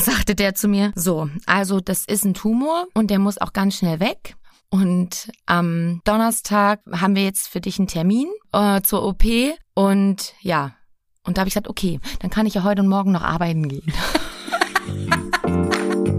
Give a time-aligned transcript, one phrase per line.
[0.00, 3.76] sagte der zu mir, so, also das ist ein Tumor und der muss auch ganz
[3.76, 4.36] schnell weg.
[4.70, 9.24] Und am Donnerstag haben wir jetzt für dich einen Termin äh, zur OP.
[9.74, 10.74] Und ja,
[11.24, 13.68] und da habe ich gesagt, okay, dann kann ich ja heute und morgen noch arbeiten
[13.68, 13.92] gehen.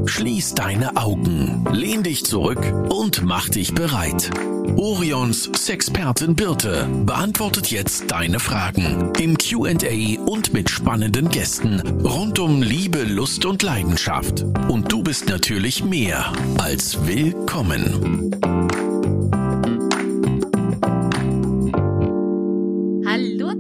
[0.06, 4.32] Schließ deine Augen, lehn dich zurück und mach dich bereit.
[4.76, 12.62] Orions Sexpertin Birte beantwortet jetzt deine Fragen im QA und mit spannenden Gästen rund um
[12.62, 14.44] Liebe, Lust und Leidenschaft.
[14.70, 18.89] Und du bist natürlich mehr als willkommen.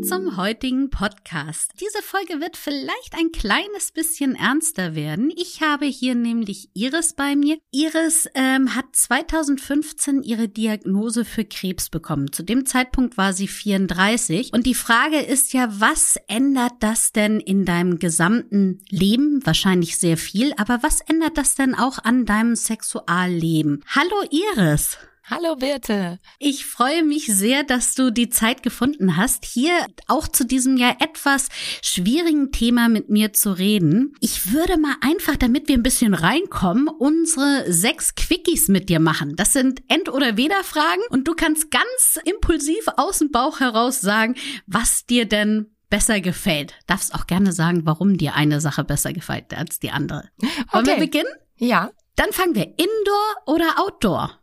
[0.09, 1.71] Zum heutigen Podcast.
[1.79, 5.31] Diese Folge wird vielleicht ein kleines bisschen ernster werden.
[5.35, 7.59] Ich habe hier nämlich Iris bei mir.
[7.69, 12.31] Iris ähm, hat 2015 ihre Diagnose für Krebs bekommen.
[12.31, 14.51] Zu dem Zeitpunkt war sie 34.
[14.51, 19.45] Und die Frage ist ja, was ändert das denn in deinem gesamten Leben?
[19.45, 20.53] Wahrscheinlich sehr viel.
[20.57, 23.83] Aber was ändert das denn auch an deinem Sexualleben?
[23.85, 24.97] Hallo Iris.
[25.31, 26.17] Hallo Birte.
[26.39, 30.95] Ich freue mich sehr, dass du die Zeit gefunden hast, hier auch zu diesem ja
[30.99, 31.49] etwas
[31.83, 34.15] schwierigen Thema mit mir zu reden.
[34.21, 39.35] Ich würde mal einfach, damit wir ein bisschen reinkommen, unsere sechs Quickies mit dir machen.
[39.35, 44.33] Das sind End- oder Weder-Fragen und du kannst ganz impulsiv aus dem Bauch heraus sagen,
[44.65, 46.73] was dir denn besser gefällt.
[46.87, 50.29] Darfst auch gerne sagen, warum dir eine Sache besser gefällt als die andere.
[50.71, 50.87] Wollen okay.
[50.87, 51.31] wir beginnen?
[51.57, 51.91] Ja.
[52.15, 54.38] Dann fangen wir Indoor oder Outdoor?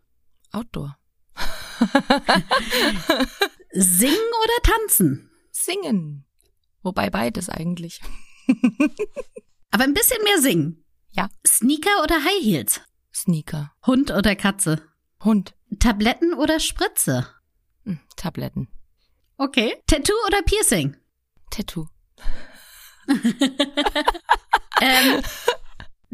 [0.56, 0.96] Outdoor.
[3.72, 5.30] Singen oder tanzen?
[5.50, 6.24] Singen.
[6.82, 8.00] Wobei beides eigentlich.
[9.70, 10.82] Aber ein bisschen mehr singen.
[11.10, 11.28] Ja.
[11.46, 12.80] Sneaker oder High Heels?
[13.14, 13.74] Sneaker.
[13.86, 14.82] Hund oder Katze?
[15.22, 15.54] Hund.
[15.78, 17.28] Tabletten oder Spritze?
[17.84, 18.68] Hm, Tabletten.
[19.36, 19.74] Okay.
[19.86, 20.96] Tattoo oder Piercing?
[21.50, 21.86] Tattoo.
[24.80, 25.22] ähm,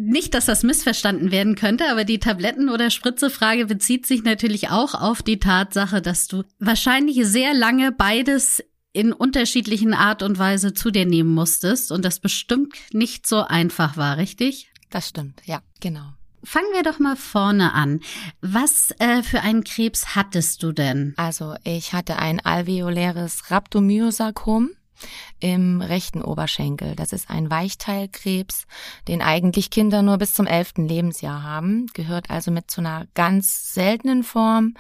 [0.03, 4.95] nicht, dass das missverstanden werden könnte, aber die Tabletten- oder Spritze-Frage bezieht sich natürlich auch
[4.95, 8.63] auf die Tatsache, dass du wahrscheinlich sehr lange beides
[8.93, 13.97] in unterschiedlichen Art und Weise zu dir nehmen musstest und das bestimmt nicht so einfach
[13.97, 14.71] war, richtig?
[14.91, 16.13] Das stimmt, ja, genau.
[16.45, 18.01] Fangen wir doch mal vorne an.
[18.41, 21.15] Was äh, für einen Krebs hattest du denn?
[21.17, 24.71] Also ich hatte ein alveoläres Rhabdomyosarkom
[25.41, 26.95] im rechten Oberschenkel.
[26.97, 28.67] Das ist ein Weichteilkrebs,
[29.09, 33.75] den eigentlich Kinder nur bis zum elften Lebensjahr haben, gehört also mit zu einer ganz
[33.75, 34.75] seltenen Form,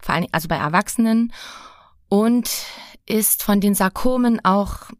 [0.00, 1.32] vor allem also bei Erwachsenen
[2.08, 2.50] und
[3.06, 4.90] ist von den Sarkomen auch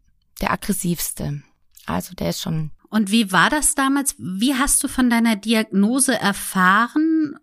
[0.41, 1.43] der aggressivste.
[1.85, 2.71] Also der ist schon.
[2.89, 4.15] Und wie war das damals?
[4.17, 7.37] Wie hast du von deiner Diagnose erfahren?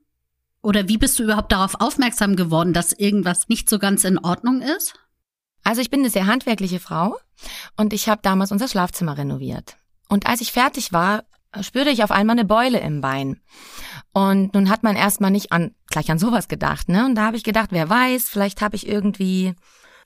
[0.62, 4.61] Oder wie bist du überhaupt darauf aufmerksam geworden, dass irgendwas nicht so ganz in Ordnung
[4.61, 4.94] ist?
[5.69, 7.19] Also ich bin eine sehr handwerkliche Frau
[7.77, 9.77] und ich habe damals unser Schlafzimmer renoviert.
[10.09, 11.25] Und als ich fertig war,
[11.61, 13.43] spürte ich auf einmal eine Beule im Bein.
[14.15, 17.05] Und nun hat man erstmal nicht an gleich an sowas gedacht, ne?
[17.05, 19.55] Und da habe ich gedacht, wer weiß, vielleicht habe ich irgendwie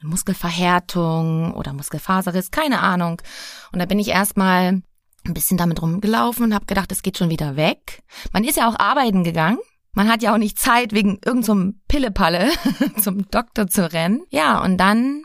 [0.00, 3.22] eine Muskelverhärtung oder Muskelfaserriss, keine Ahnung.
[3.70, 4.82] Und da bin ich erstmal
[5.24, 8.02] ein bisschen damit rumgelaufen und habe gedacht, es geht schon wieder weg.
[8.32, 9.60] Man ist ja auch arbeiten gegangen
[9.94, 12.50] man hat ja auch nicht Zeit, wegen irgendeinem so Pillepalle
[13.00, 14.22] zum Doktor zu rennen.
[14.30, 15.22] Ja, und dann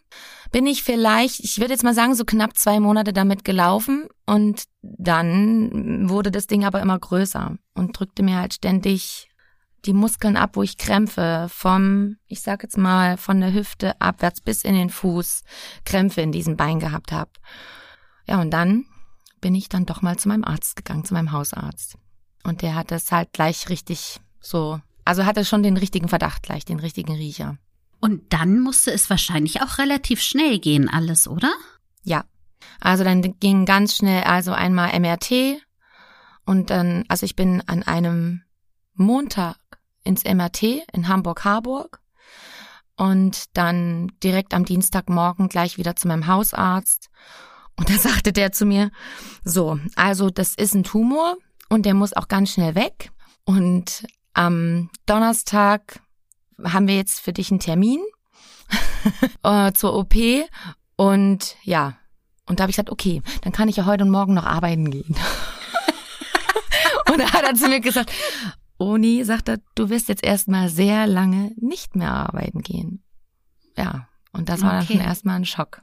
[0.51, 4.63] bin ich vielleicht, ich würde jetzt mal sagen, so knapp zwei Monate damit gelaufen und
[4.81, 9.29] dann wurde das Ding aber immer größer und drückte mir halt ständig
[9.85, 14.41] die Muskeln ab, wo ich Krämpfe vom, ich sag jetzt mal, von der Hüfte abwärts
[14.41, 15.43] bis in den Fuß
[15.85, 17.31] Krämpfe in diesem Bein gehabt habe.
[18.25, 18.85] Ja, und dann
[19.39, 21.97] bin ich dann doch mal zu meinem Arzt gegangen, zu meinem Hausarzt.
[22.43, 26.65] Und der hat das halt gleich richtig so, also hatte schon den richtigen Verdacht gleich,
[26.65, 27.57] den richtigen Riecher.
[27.99, 31.51] Und dann musste es wahrscheinlich auch relativ schnell gehen, alles, oder?
[32.03, 32.25] Ja.
[32.79, 35.61] Also dann ging ganz schnell, also einmal MRT
[36.45, 38.43] und dann, also ich bin an einem
[38.93, 39.57] Montag
[40.03, 42.01] ins MRT in Hamburg-Harburg
[42.95, 47.09] und dann direkt am Dienstagmorgen gleich wieder zu meinem Hausarzt.
[47.75, 48.91] Und da sagte der zu mir,
[49.43, 51.35] so, also das ist ein Tumor
[51.69, 53.11] und der muss auch ganz schnell weg.
[53.45, 54.05] Und
[54.37, 55.99] am Donnerstag
[56.63, 57.99] haben wir jetzt für dich einen Termin
[59.43, 60.15] äh, zur OP
[60.95, 61.97] und ja,
[62.45, 64.89] und da habe ich gesagt, okay, dann kann ich ja heute und morgen noch arbeiten
[64.89, 65.15] gehen.
[67.11, 68.11] und da hat er zu mir gesagt,
[68.77, 73.03] Oni, sagt er, du wirst jetzt erstmal sehr lange nicht mehr arbeiten gehen.
[73.75, 74.77] Ja, und das war okay.
[74.77, 75.81] dann schon erstmal ein Schock.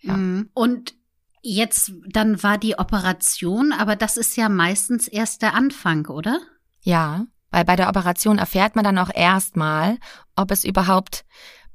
[0.00, 0.16] Ja.
[0.16, 0.50] Mhm.
[0.54, 0.94] Und
[1.40, 6.40] jetzt, dann war die Operation, aber das ist ja meistens erst der Anfang, oder?
[6.82, 9.98] Ja, weil bei der Operation erfährt man dann auch erstmal,
[10.34, 11.24] ob es überhaupt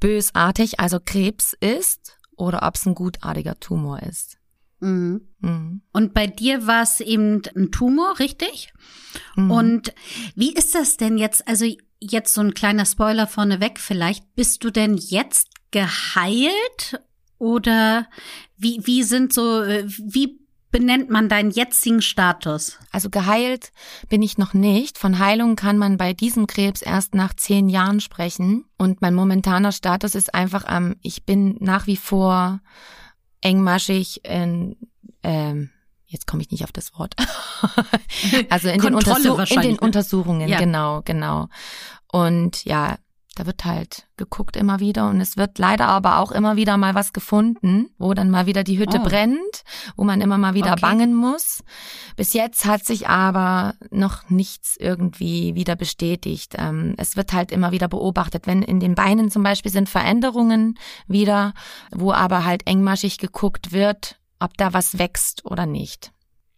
[0.02, 4.38] bösartig, also Krebs ist, oder ob es ein gutartiger Tumor ist.
[4.80, 5.22] Mhm.
[5.40, 5.82] Mhm.
[5.92, 8.74] Und bei dir war es eben ein Tumor, richtig?
[9.36, 9.52] Mhm.
[9.52, 9.94] Und
[10.36, 11.48] wie ist das denn jetzt?
[11.48, 11.66] Also
[12.00, 14.36] jetzt so ein kleiner Spoiler vorneweg vielleicht.
[14.36, 17.02] Bist du denn jetzt geheilt
[17.40, 18.08] oder
[18.56, 20.40] wie, wie sind so, äh, wie
[20.72, 22.78] benennt man deinen jetzigen Status?
[22.92, 23.72] Also geheilt
[24.10, 24.98] bin ich noch nicht.
[24.98, 28.66] Von Heilung kann man bei diesem Krebs erst nach zehn Jahren sprechen.
[28.78, 32.60] Und mein momentaner Status ist einfach, ähm, ich bin nach wie vor
[33.42, 34.76] engmaschig in,
[35.24, 35.70] ähm,
[36.06, 37.16] jetzt komme ich nicht auf das Wort.
[38.50, 40.60] also in den, Untersuch in den Untersuchungen, ja.
[40.60, 41.48] genau, genau.
[42.12, 42.98] Und ja,
[43.38, 46.96] da wird halt geguckt immer wieder und es wird leider aber auch immer wieder mal
[46.96, 49.04] was gefunden, wo dann mal wieder die Hütte oh.
[49.04, 49.64] brennt,
[49.96, 50.82] wo man immer mal wieder okay.
[50.82, 51.64] bangen muss.
[52.16, 56.56] Bis jetzt hat sich aber noch nichts irgendwie wieder bestätigt.
[56.58, 60.80] Ähm, es wird halt immer wieder beobachtet, wenn in den Beinen zum Beispiel sind Veränderungen
[61.08, 61.54] wieder,
[61.92, 66.12] wo aber halt engmaschig geguckt wird, ob da was wächst oder nicht.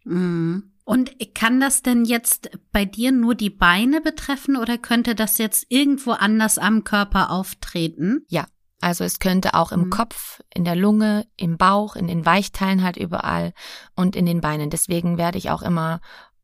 [0.06, 0.72] Mhm.
[0.90, 5.68] Und kann das denn jetzt bei dir nur die Beine betreffen oder könnte das jetzt
[5.70, 8.26] irgendwo anders am Körper auftreten?
[8.28, 8.48] Ja,
[8.82, 9.90] also es könnte auch im mhm.
[9.92, 13.54] Kopf, in der Lunge, im Bauch, in den Weichteilen halt überall
[13.96, 14.72] und in den Beinen.
[14.72, 16.02] Deswegen werde ich auch immer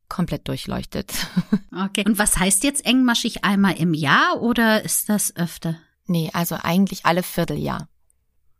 [0.09, 1.11] komplett durchleuchtet.
[1.75, 2.03] Okay.
[2.05, 5.75] Und was heißt jetzt engmaschig einmal im Jahr oder ist das öfter?
[6.05, 7.89] Nee, also eigentlich alle Vierteljahr.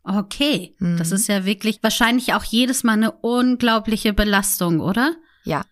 [0.04, 0.98] Okay, mhm.
[0.98, 5.16] das ist ja wirklich wahrscheinlich auch jedes Mal eine unglaubliche Belastung, oder?
[5.46, 5.64] Ja,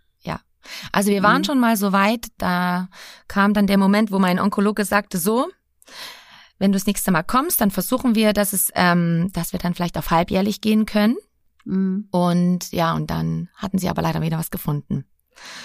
[0.91, 1.45] also wir waren mhm.
[1.45, 2.87] schon mal so weit, da
[3.27, 5.47] kam dann der Moment, wo mein Onkologe sagte, so,
[6.59, 9.73] wenn du das nächste Mal kommst, dann versuchen wir, dass es, ähm, dass wir dann
[9.73, 11.17] vielleicht auf halbjährlich gehen können.
[11.65, 12.07] Mhm.
[12.11, 15.05] Und ja, und dann hatten sie aber leider wieder was gefunden.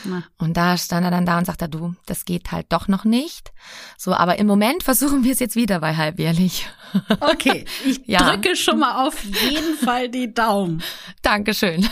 [0.04, 0.24] Na.
[0.38, 3.52] Und da stand er dann da und sagte, du, das geht halt doch noch nicht.
[3.96, 6.66] So, aber im Moment versuchen wir es jetzt wieder bei halbjährlich.
[7.20, 8.30] Okay, ich ja.
[8.30, 10.82] drücke schon mal auf jeden Fall die Daumen.
[11.20, 11.86] Dankeschön.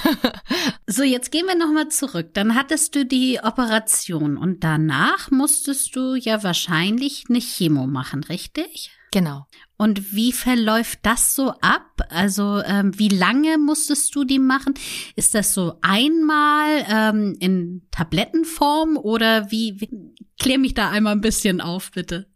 [0.87, 2.31] So, jetzt gehen wir nochmal zurück.
[2.33, 8.91] Dann hattest du die Operation und danach musstest du ja wahrscheinlich eine Chemo machen, richtig?
[9.11, 9.47] Genau.
[9.79, 12.01] Und wie verläuft das so ab?
[12.09, 14.75] Also ähm, wie lange musstest du die machen?
[15.17, 20.15] Ist das so einmal ähm, in Tablettenform oder wie, wie?
[20.39, 22.27] Klär mich da einmal ein bisschen auf, bitte.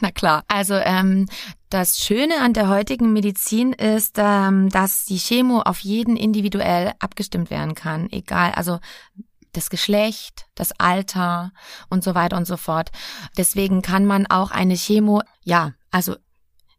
[0.00, 0.42] Na klar.
[0.48, 1.28] Also ähm,
[1.70, 7.50] das Schöne an der heutigen Medizin ist, ähm, dass die Chemo auf jeden individuell abgestimmt
[7.50, 8.10] werden kann.
[8.10, 8.80] Egal, also
[9.52, 11.52] das Geschlecht, das Alter
[11.88, 12.90] und so weiter und so fort.
[13.36, 16.16] Deswegen kann man auch eine Chemo, ja, also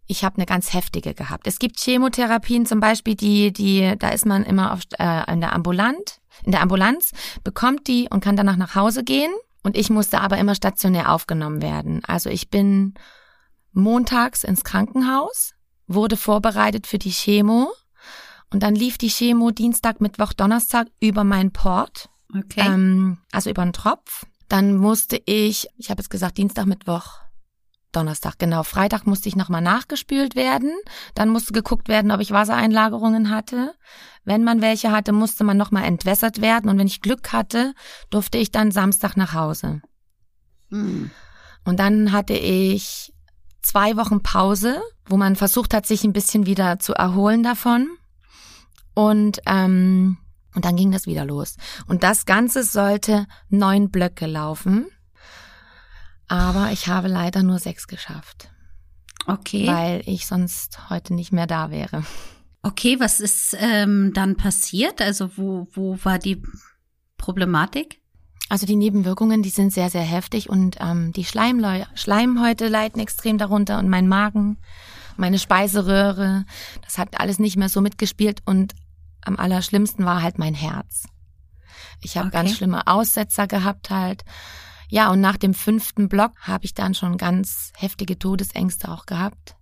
[0.07, 1.47] ich habe eine ganz heftige gehabt.
[1.47, 5.53] Es gibt Chemotherapien zum Beispiel, die, die, da ist man immer auf, äh, in der
[5.53, 7.11] Ambulant, in der Ambulanz,
[7.43, 9.31] bekommt die und kann danach nach Hause gehen.
[9.63, 12.03] Und ich musste aber immer stationär aufgenommen werden.
[12.05, 12.95] Also ich bin
[13.71, 15.53] montags ins Krankenhaus,
[15.87, 17.71] wurde vorbereitet für die Chemo
[18.51, 22.61] und dann lief die Chemo Dienstag, Mittwoch, Donnerstag über meinen Port, okay.
[22.65, 24.25] ähm, also über einen Tropf.
[24.47, 27.21] Dann musste ich, ich habe jetzt gesagt Dienstag, Mittwoch,
[27.95, 28.63] Donnerstag, genau.
[28.63, 30.71] Freitag musste ich nochmal nachgespült werden.
[31.15, 33.73] Dann musste geguckt werden, ob ich Wassereinlagerungen hatte.
[34.25, 36.69] Wenn man welche hatte, musste man nochmal entwässert werden.
[36.69, 37.73] Und wenn ich Glück hatte,
[38.09, 39.81] durfte ich dann Samstag nach Hause.
[40.69, 41.11] Hm.
[41.65, 43.13] Und dann hatte ich
[43.61, 47.89] zwei Wochen Pause, wo man versucht hat, sich ein bisschen wieder zu erholen davon.
[48.93, 50.17] Und, ähm,
[50.55, 51.57] und dann ging das wieder los.
[51.87, 54.87] Und das Ganze sollte neun Blöcke laufen.
[56.33, 58.49] Aber ich habe leider nur sechs geschafft.
[59.27, 59.67] Okay.
[59.67, 62.03] Weil ich sonst heute nicht mehr da wäre.
[62.63, 64.99] Okay, was ist ähm, dann passiert?
[64.99, 66.41] Also wo, wo war die
[67.17, 68.01] Problematik?
[68.49, 73.37] Also die Nebenwirkungen, die sind sehr, sehr heftig und ähm, die Schleimleu Schleimhäute leiden extrem
[73.37, 74.57] darunter und mein Magen,
[75.17, 76.45] meine Speiseröhre,
[76.81, 78.73] das hat alles nicht mehr so mitgespielt und
[79.21, 81.03] am allerschlimmsten war halt mein Herz.
[82.01, 82.37] Ich habe okay.
[82.37, 84.25] ganz schlimme Aussetzer gehabt halt.
[84.93, 89.55] Ja, und nach dem fünften Block habe ich dann schon ganz heftige Todesängste auch gehabt.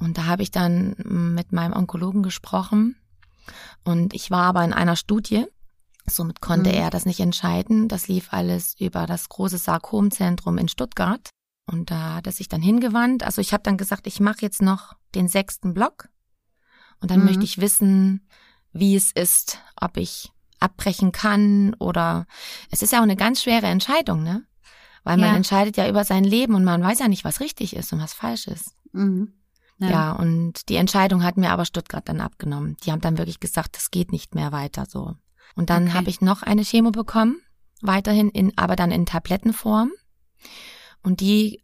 [0.00, 2.96] Und da habe ich dann mit meinem Onkologen gesprochen.
[3.84, 5.46] Und ich war aber in einer Studie.
[6.06, 6.74] Somit konnte mhm.
[6.74, 7.86] er das nicht entscheiden.
[7.86, 11.30] Das lief alles über das große Sarkomzentrum in Stuttgart.
[11.70, 13.22] Und da hat er sich dann hingewandt.
[13.22, 16.08] Also ich habe dann gesagt, ich mache jetzt noch den sechsten Block.
[17.00, 17.26] Und dann mhm.
[17.26, 18.26] möchte ich wissen,
[18.72, 20.31] wie es ist, ob ich
[20.62, 22.26] abbrechen kann oder
[22.70, 24.44] es ist ja auch eine ganz schwere Entscheidung, ne?
[25.04, 25.36] Weil man ja.
[25.36, 28.14] entscheidet ja über sein Leben und man weiß ja nicht, was richtig ist und was
[28.14, 28.76] falsch ist.
[28.92, 29.34] Mhm.
[29.78, 29.90] Ja.
[29.90, 30.12] ja.
[30.12, 32.76] und die Entscheidung hat mir aber Stuttgart dann abgenommen.
[32.84, 35.14] Die haben dann wirklich gesagt, das geht nicht mehr weiter so.
[35.56, 35.94] Und dann okay.
[35.94, 37.40] habe ich noch eine Chemo bekommen,
[37.80, 39.90] weiterhin in, aber dann in Tablettenform.
[41.02, 41.62] Und die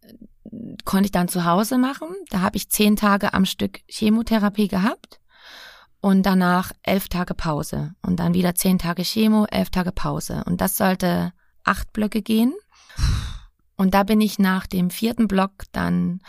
[0.85, 2.09] konnte ich dann zu Hause machen.
[2.31, 5.21] Da habe ich zehn Tage am Stück Chemotherapie gehabt.
[6.01, 10.45] Und danach elf Tage Pause und dann wieder zehn Tage Chemo, elf Tage Pause.
[10.47, 11.33] Und das sollte
[11.65, 12.55] acht Blöcke gehen.
[13.77, 16.21] Und da bin ich nach dem vierten Block dann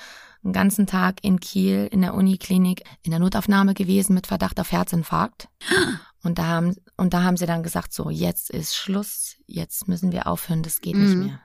[0.43, 4.71] einen ganzen Tag in Kiel in der Uniklinik in der Notaufnahme gewesen mit Verdacht auf
[4.71, 5.49] Herzinfarkt.
[6.21, 10.11] Und da haben, und da haben sie dann gesagt, so, jetzt ist Schluss, jetzt müssen
[10.11, 11.03] wir aufhören, das geht mhm.
[11.05, 11.39] nicht mehr.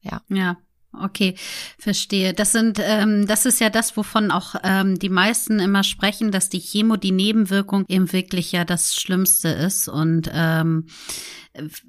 [0.00, 0.22] Ja.
[0.28, 0.56] Ja.
[0.94, 1.36] Okay,
[1.78, 2.34] verstehe.
[2.34, 6.50] Das sind, ähm, das ist ja das, wovon auch ähm, die meisten immer sprechen, dass
[6.50, 9.88] die Chemo, die Nebenwirkung eben wirklich ja das Schlimmste ist.
[9.88, 10.86] Und ähm,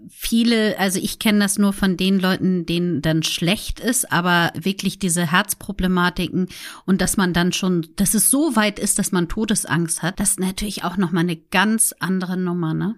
[0.10, 5.00] viele, also ich kenne das nur von den Leuten, denen dann schlecht ist, aber wirklich
[5.00, 6.48] diese Herzproblematiken
[6.86, 10.32] und dass man dann schon, dass es so weit ist, dass man Todesangst hat, das
[10.32, 12.96] ist natürlich auch nochmal eine ganz andere Nummer, ne?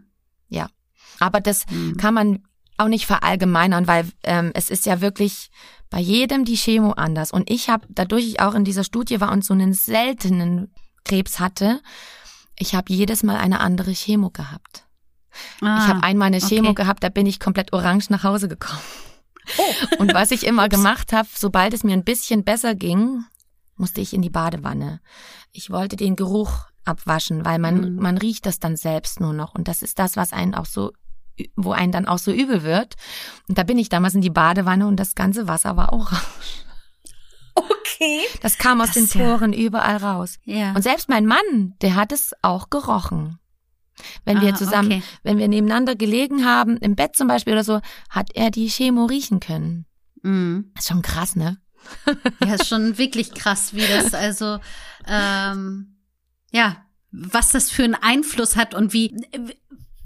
[0.50, 0.70] Ja.
[1.20, 1.98] Aber das mhm.
[1.98, 2.44] kann man
[2.78, 5.50] auch nicht verallgemeinern, weil ähm, es ist ja wirklich
[5.90, 7.32] bei jedem die Chemo anders.
[7.32, 11.40] Und ich habe, dadurch ich auch in dieser Studie war und so einen seltenen Krebs
[11.40, 11.82] hatte,
[12.58, 14.86] ich habe jedes Mal eine andere Chemo gehabt.
[15.62, 16.84] Ah, ich habe einmal eine Chemo okay.
[16.84, 18.80] gehabt, da bin ich komplett orange nach Hause gekommen.
[19.58, 19.96] Oh.
[20.00, 23.24] Und was ich immer gemacht habe, sobald es mir ein bisschen besser ging,
[23.76, 25.02] musste ich in die Badewanne.
[25.52, 28.02] Ich wollte den Geruch abwaschen, weil man, mhm.
[28.02, 29.54] man riecht das dann selbst nur noch.
[29.56, 30.92] Und das ist das, was einen auch so
[31.56, 32.96] wo einen dann auch so übel wird.
[33.48, 36.66] Und da bin ich damals in die Badewanne und das ganze Wasser war auch raus.
[37.56, 38.22] Okay.
[38.42, 39.60] Das kam aus das den Poren ja.
[39.60, 40.40] überall raus.
[40.44, 40.74] Ja.
[40.74, 43.40] Und selbst mein Mann, der hat es auch gerochen.
[44.26, 45.04] Wenn ah, wir zusammen, okay.
[45.24, 49.06] wenn wir nebeneinander gelegen haben, im Bett zum Beispiel oder so, hat er die Chemo
[49.06, 49.86] riechen können.
[50.74, 51.58] Das ist schon krass, ne?
[52.44, 54.60] ja, ist schon wirklich krass, wie das also,
[55.08, 55.98] ähm,
[56.52, 56.78] ja,
[57.12, 59.16] was das für einen Einfluss hat und wie,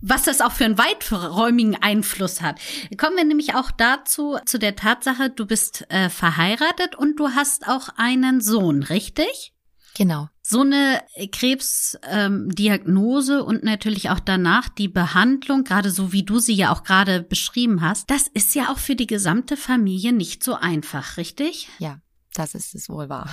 [0.02, 2.60] was das auch für einen weiträumigen Einfluss hat.
[2.98, 7.68] Kommen wir nämlich auch dazu, zu der Tatsache, du bist äh, verheiratet und du hast
[7.68, 9.54] auch einen Sohn, richtig?
[9.96, 10.30] Genau.
[10.42, 11.02] So eine
[11.32, 16.84] Krebsdiagnose ähm, und natürlich auch danach die Behandlung, gerade so wie du sie ja auch
[16.84, 21.70] gerade beschrieben hast, das ist ja auch für die gesamte Familie nicht so einfach, richtig?
[21.80, 22.00] Ja,
[22.34, 23.30] das ist es wohl wahr.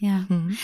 [0.00, 0.24] ja.
[0.28, 0.58] Mhm.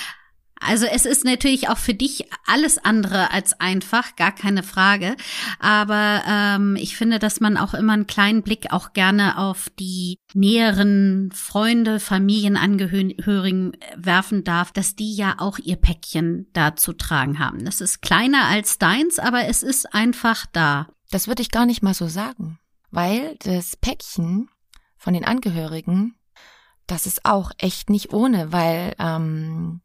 [0.61, 5.17] Also es ist natürlich auch für dich alles andere als einfach, gar keine Frage.
[5.61, 10.19] Aber ähm, ich finde, dass man auch immer einen kleinen Blick auch gerne auf die
[10.35, 17.65] näheren Freunde, Familienangehörigen werfen darf, dass die ja auch ihr Päckchen da zu tragen haben.
[17.65, 20.89] Das ist kleiner als deins, aber es ist einfach da.
[21.11, 22.59] Das würde ich gar nicht mal so sagen,
[22.91, 24.51] weil das Päckchen
[24.97, 26.15] von den Angehörigen,
[26.87, 29.81] das ist auch echt nicht ohne, weil ähm,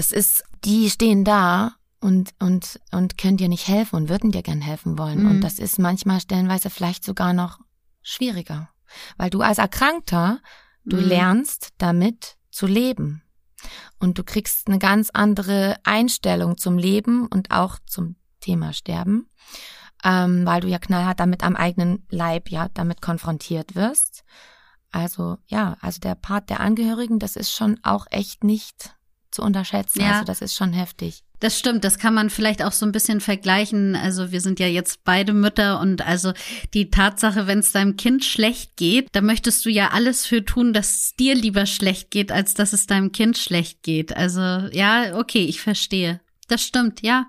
[0.00, 4.42] das ist, die stehen da und, und, und können dir nicht helfen und würden dir
[4.42, 5.24] gern helfen wollen.
[5.24, 5.30] Mhm.
[5.30, 7.58] Und das ist manchmal stellenweise vielleicht sogar noch
[8.00, 8.70] schwieriger.
[9.18, 10.40] Weil du als Erkrankter,
[10.86, 11.04] du mhm.
[11.04, 13.22] lernst damit zu leben.
[13.98, 19.28] Und du kriegst eine ganz andere Einstellung zum Leben und auch zum Thema Sterben,
[20.02, 24.24] ähm, weil du ja knallhart damit am eigenen Leib ja damit konfrontiert wirst.
[24.92, 28.94] Also ja, also der Part der Angehörigen, das ist schon auch echt nicht
[29.30, 30.00] zu unterschätzen.
[30.00, 30.12] Ja.
[30.12, 31.22] Also das ist schon heftig.
[31.40, 33.96] Das stimmt, das kann man vielleicht auch so ein bisschen vergleichen.
[33.96, 36.34] Also wir sind ja jetzt beide Mütter und also
[36.74, 40.74] die Tatsache, wenn es deinem Kind schlecht geht, da möchtest du ja alles für tun,
[40.74, 44.14] dass es dir lieber schlecht geht, als dass es deinem Kind schlecht geht.
[44.14, 46.20] Also ja, okay, ich verstehe.
[46.48, 47.26] Das stimmt, ja.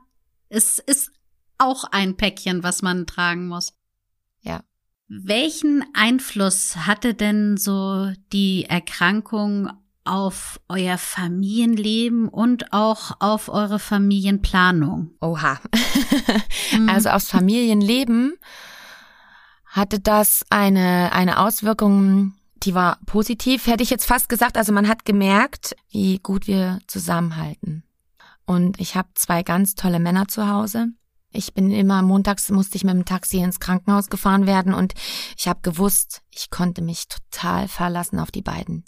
[0.50, 1.12] Es ist
[1.58, 3.74] auch ein Päckchen, was man tragen muss.
[4.41, 4.62] Ja.
[5.08, 9.70] Welchen Einfluss hatte denn so die Erkrankung
[10.03, 15.12] auf euer Familienleben und auch auf eure Familienplanung?
[15.22, 15.60] Oha.
[16.72, 16.89] Mhm.
[16.89, 18.36] also aufs Familienleben
[19.65, 24.58] hatte das eine, eine Auswirkung, die war positiv, hätte ich jetzt fast gesagt.
[24.58, 27.84] Also man hat gemerkt, wie gut wir zusammenhalten.
[28.46, 30.88] Und ich habe zwei ganz tolle Männer zu Hause.
[31.34, 34.93] Ich bin immer montags musste ich mit dem Taxi ins Krankenhaus gefahren werden und
[35.38, 38.84] ich habe gewusst, ich konnte mich total verlassen auf die beiden.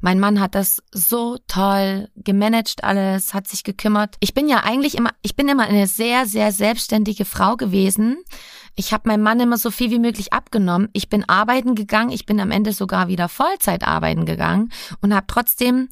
[0.00, 4.16] Mein Mann hat das so toll gemanagt alles, hat sich gekümmert.
[4.20, 8.18] Ich bin ja eigentlich immer, ich bin immer eine sehr, sehr selbstständige Frau gewesen.
[8.76, 10.88] Ich habe meinem Mann immer so viel wie möglich abgenommen.
[10.92, 15.26] Ich bin arbeiten gegangen, ich bin am Ende sogar wieder Vollzeit arbeiten gegangen und habe
[15.26, 15.88] trotzdem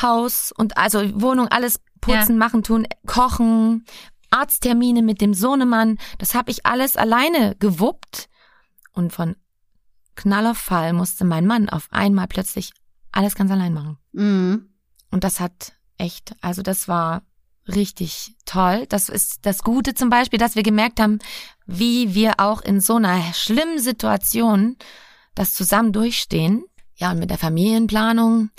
[0.00, 2.38] Haus und also Wohnung alles putzen, ja.
[2.38, 3.84] machen, tun, kochen,
[4.30, 8.28] Arzttermine mit dem Sohnemann, das habe ich alles alleine gewuppt
[8.92, 9.36] und von
[10.16, 12.72] Knall auf Fall musste mein Mann auf einmal plötzlich
[13.16, 13.98] alles ganz allein machen.
[14.12, 14.68] Mhm.
[15.10, 17.22] Und das hat echt, also das war
[17.68, 18.86] richtig toll.
[18.88, 21.18] Das ist das Gute zum Beispiel, dass wir gemerkt haben,
[21.66, 24.76] wie wir auch in so einer schlimmen Situation
[25.34, 26.64] das zusammen durchstehen.
[26.94, 28.50] Ja, und mit der Familienplanung,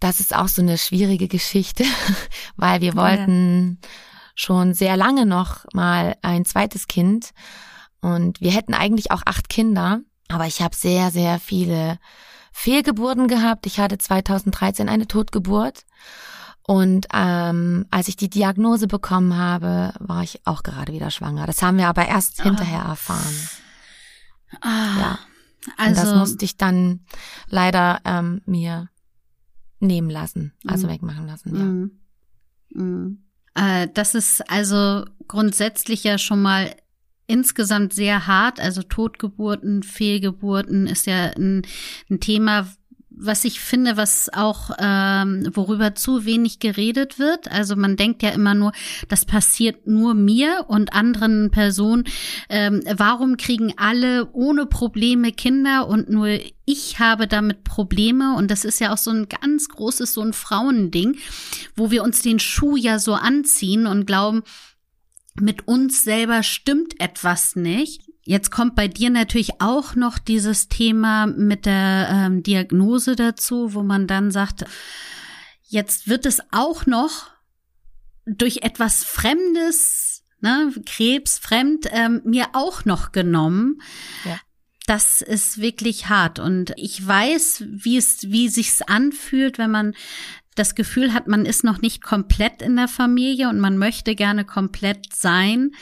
[0.00, 1.84] das ist auch so eine schwierige Geschichte,
[2.56, 3.88] weil wir wollten ja.
[4.34, 7.32] schon sehr lange noch mal ein zweites Kind.
[8.00, 11.98] Und wir hätten eigentlich auch acht Kinder, aber ich habe sehr, sehr viele
[12.58, 13.66] Fehlgeburten gehabt.
[13.66, 15.84] Ich hatte 2013 eine Totgeburt.
[16.62, 21.46] Und ähm, als ich die Diagnose bekommen habe, war ich auch gerade wieder schwanger.
[21.46, 22.44] Das haben wir aber erst oh.
[22.44, 23.48] hinterher erfahren.
[24.62, 25.18] Ah, ja.
[25.76, 27.00] Also Und das also musste ich dann
[27.48, 28.88] leider ähm, mir
[29.78, 31.54] nehmen lassen, also mm, wegmachen lassen.
[31.54, 31.62] Ja.
[31.62, 33.18] Mm, mm.
[33.54, 36.74] Äh, das ist also grundsätzlich ja schon mal
[37.26, 38.60] insgesamt sehr hart.
[38.60, 41.62] Also Totgeburten, Fehlgeburten ist ja ein,
[42.10, 42.66] ein Thema,
[43.18, 47.50] was ich finde, was auch, ähm, worüber zu wenig geredet wird.
[47.50, 48.72] Also man denkt ja immer nur,
[49.08, 52.04] das passiert nur mir und anderen Personen.
[52.50, 56.28] Ähm, warum kriegen alle ohne Probleme Kinder und nur
[56.66, 58.36] ich habe damit Probleme?
[58.36, 61.16] Und das ist ja auch so ein ganz großes, so ein Frauending,
[61.74, 64.42] wo wir uns den Schuh ja so anziehen und glauben,
[65.40, 68.02] mit uns selber stimmt etwas nicht.
[68.22, 73.82] Jetzt kommt bei dir natürlich auch noch dieses Thema mit der ähm, Diagnose dazu, wo
[73.82, 74.64] man dann sagt,
[75.68, 77.30] jetzt wird es auch noch
[78.24, 83.80] durch etwas Fremdes, ne, Krebs, fremd, ähm, mir auch noch genommen.
[84.24, 84.40] Ja.
[84.86, 89.94] Das ist wirklich hart und ich weiß, wie es, wie sich's anfühlt, wenn man
[90.56, 94.44] das Gefühl hat, man ist noch nicht komplett in der Familie und man möchte gerne
[94.44, 95.72] komplett sein.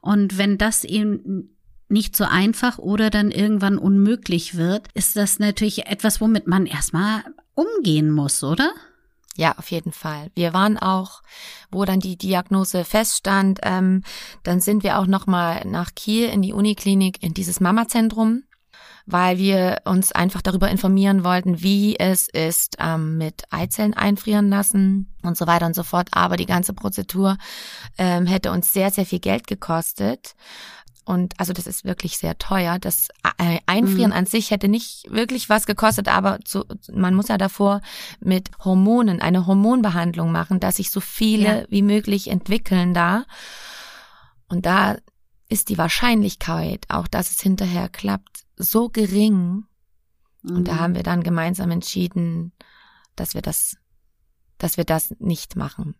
[0.00, 1.56] Und wenn das eben
[1.88, 7.24] nicht so einfach oder dann irgendwann unmöglich wird, ist das natürlich etwas, womit man erstmal
[7.54, 8.72] umgehen muss, oder?
[9.36, 10.30] Ja, auf jeden Fall.
[10.34, 11.22] Wir waren auch,
[11.70, 14.02] wo dann die Diagnose feststand, ähm,
[14.42, 18.44] dann sind wir auch nochmal nach Kiel in die Uniklinik, in dieses Mama-Zentrum,
[19.06, 25.14] weil wir uns einfach darüber informieren wollten, wie es ist ähm, mit Eizellen einfrieren lassen
[25.22, 26.08] und so weiter und so fort.
[26.10, 27.38] Aber die ganze Prozedur
[27.98, 30.34] ähm, hätte uns sehr, sehr viel Geld gekostet.
[31.04, 32.80] Und also das ist wirklich sehr teuer.
[32.80, 33.08] Das
[33.38, 34.16] äh, Einfrieren mhm.
[34.16, 37.80] an sich hätte nicht wirklich was gekostet, aber zu, man muss ja davor
[38.18, 41.64] mit Hormonen eine Hormonbehandlung machen, dass sich so viele ja.
[41.68, 43.24] wie möglich entwickeln da.
[44.48, 44.96] Und da
[45.48, 49.64] ist die Wahrscheinlichkeit, auch dass es hinterher klappt, so gering.
[50.42, 50.56] Mhm.
[50.56, 50.80] Und da mhm.
[50.80, 52.52] haben wir dann gemeinsam entschieden,
[53.14, 53.76] dass wir das,
[54.58, 55.94] dass wir das nicht machen.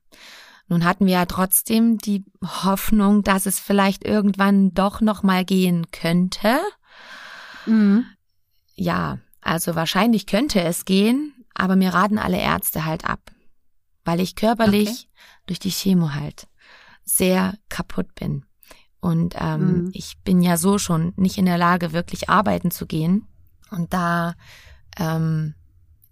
[0.69, 5.91] Nun hatten wir ja trotzdem die Hoffnung, dass es vielleicht irgendwann doch noch mal gehen
[5.93, 6.59] könnte.
[7.67, 8.05] Mhm.
[8.75, 13.31] Ja, also wahrscheinlich könnte es gehen, aber mir raten alle Ärzte halt ab,
[14.05, 15.09] weil ich körperlich okay.
[15.47, 16.49] durch die Chemo halt
[17.05, 18.45] sehr kaputt bin.
[19.07, 19.91] Und ähm, mhm.
[19.93, 23.29] ich bin ja so schon nicht in der Lage, wirklich arbeiten zu gehen.
[23.71, 24.35] Und da
[24.99, 25.55] ähm,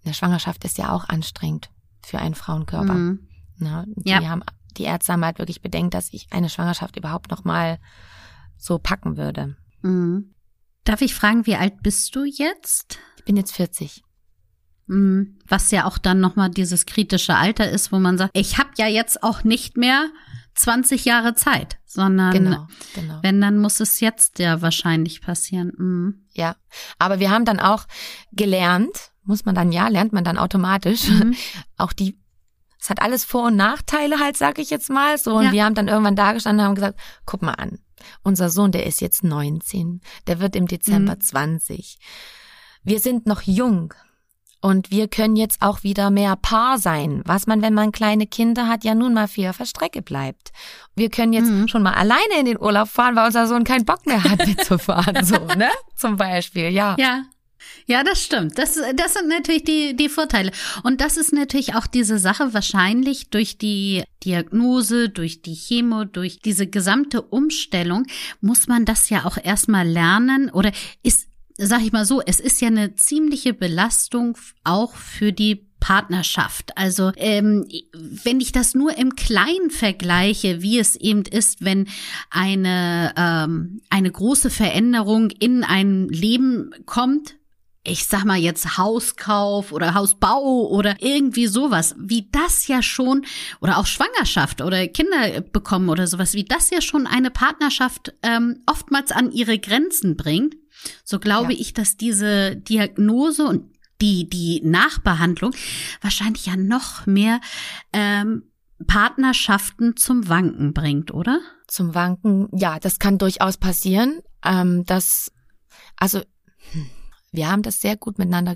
[0.05, 1.69] eine Schwangerschaft ist ja auch anstrengend
[2.05, 2.93] für einen Frauenkörper.
[2.93, 3.27] Mhm.
[3.57, 3.85] Ne?
[3.97, 4.23] Die ja.
[4.29, 4.43] haben,
[4.77, 7.79] die Ärzte haben halt wirklich bedenkt, dass ich eine Schwangerschaft überhaupt noch mal
[8.55, 9.57] so packen würde.
[9.81, 10.33] Mhm.
[10.85, 12.97] Darf ich fragen, wie alt bist du jetzt?
[13.17, 14.03] Ich bin jetzt 40.
[14.87, 15.37] Mhm.
[15.45, 18.69] Was ja auch dann noch mal dieses kritische Alter ist, wo man sagt, ich habe
[18.77, 20.07] ja jetzt auch nicht mehr
[20.55, 23.19] 20 Jahre Zeit, sondern genau, genau.
[23.21, 25.71] wenn, dann muss es jetzt ja wahrscheinlich passieren.
[25.77, 26.25] Mhm.
[26.33, 26.55] Ja,
[26.97, 27.85] aber wir haben dann auch
[28.31, 31.35] gelernt, muss man dann ja, lernt man dann automatisch, mhm.
[31.77, 32.17] auch die
[32.85, 35.37] es hat alles Vor- und Nachteile halt, sag ich jetzt mal so.
[35.37, 35.51] Und ja.
[35.51, 37.79] wir haben dann irgendwann da gestanden und haben gesagt, guck mal an,
[38.21, 41.21] unser Sohn, der ist jetzt 19, der wird im Dezember mhm.
[41.21, 41.97] 20.
[42.83, 43.95] Wir sind noch jung.
[44.61, 48.67] Und wir können jetzt auch wieder mehr Paar sein, was man, wenn man kleine Kinder
[48.67, 50.51] hat, ja nun mal viel auf der Strecke bleibt.
[50.95, 51.67] Wir können jetzt mhm.
[51.67, 55.23] schon mal alleine in den Urlaub fahren, weil unser Sohn keinen Bock mehr hat mitzufahren,
[55.23, 55.69] so, ne?
[55.95, 56.95] Zum Beispiel, ja.
[56.97, 57.23] Ja.
[57.87, 58.57] Ja, das stimmt.
[58.57, 60.51] Das, das sind natürlich die, die Vorteile.
[60.83, 66.39] Und das ist natürlich auch diese Sache wahrscheinlich durch die Diagnose, durch die Chemo, durch
[66.39, 68.05] diese gesamte Umstellung
[68.41, 70.71] muss man das ja auch erstmal lernen oder
[71.03, 76.77] ist, sag ich mal so, es ist ja eine ziemliche Belastung auch für die Partnerschaft.
[76.77, 81.87] Also ähm, wenn ich das nur im Kleinen vergleiche, wie es eben ist, wenn
[82.31, 87.35] eine ähm, eine große Veränderung in ein Leben kommt,
[87.83, 93.23] ich sag mal jetzt Hauskauf oder Hausbau oder irgendwie sowas, wie das ja schon,
[93.61, 98.63] oder auch Schwangerschaft oder Kinder bekommen oder sowas, wie das ja schon eine Partnerschaft ähm,
[98.65, 100.55] oftmals an ihre Grenzen bringt,
[101.03, 101.59] so glaube ja.
[101.59, 105.53] ich, dass diese Diagnose und die, die Nachbehandlung
[106.01, 107.39] wahrscheinlich ja noch mehr
[107.93, 108.43] ähm,
[108.87, 111.39] Partnerschaften zum Wanken bringt, oder?
[111.67, 114.19] Zum Wanken, ja, das kann durchaus passieren.
[114.43, 115.31] Ähm, das,
[115.97, 116.21] also,
[116.71, 116.89] hm
[117.35, 118.55] wir haben das sehr gut miteinander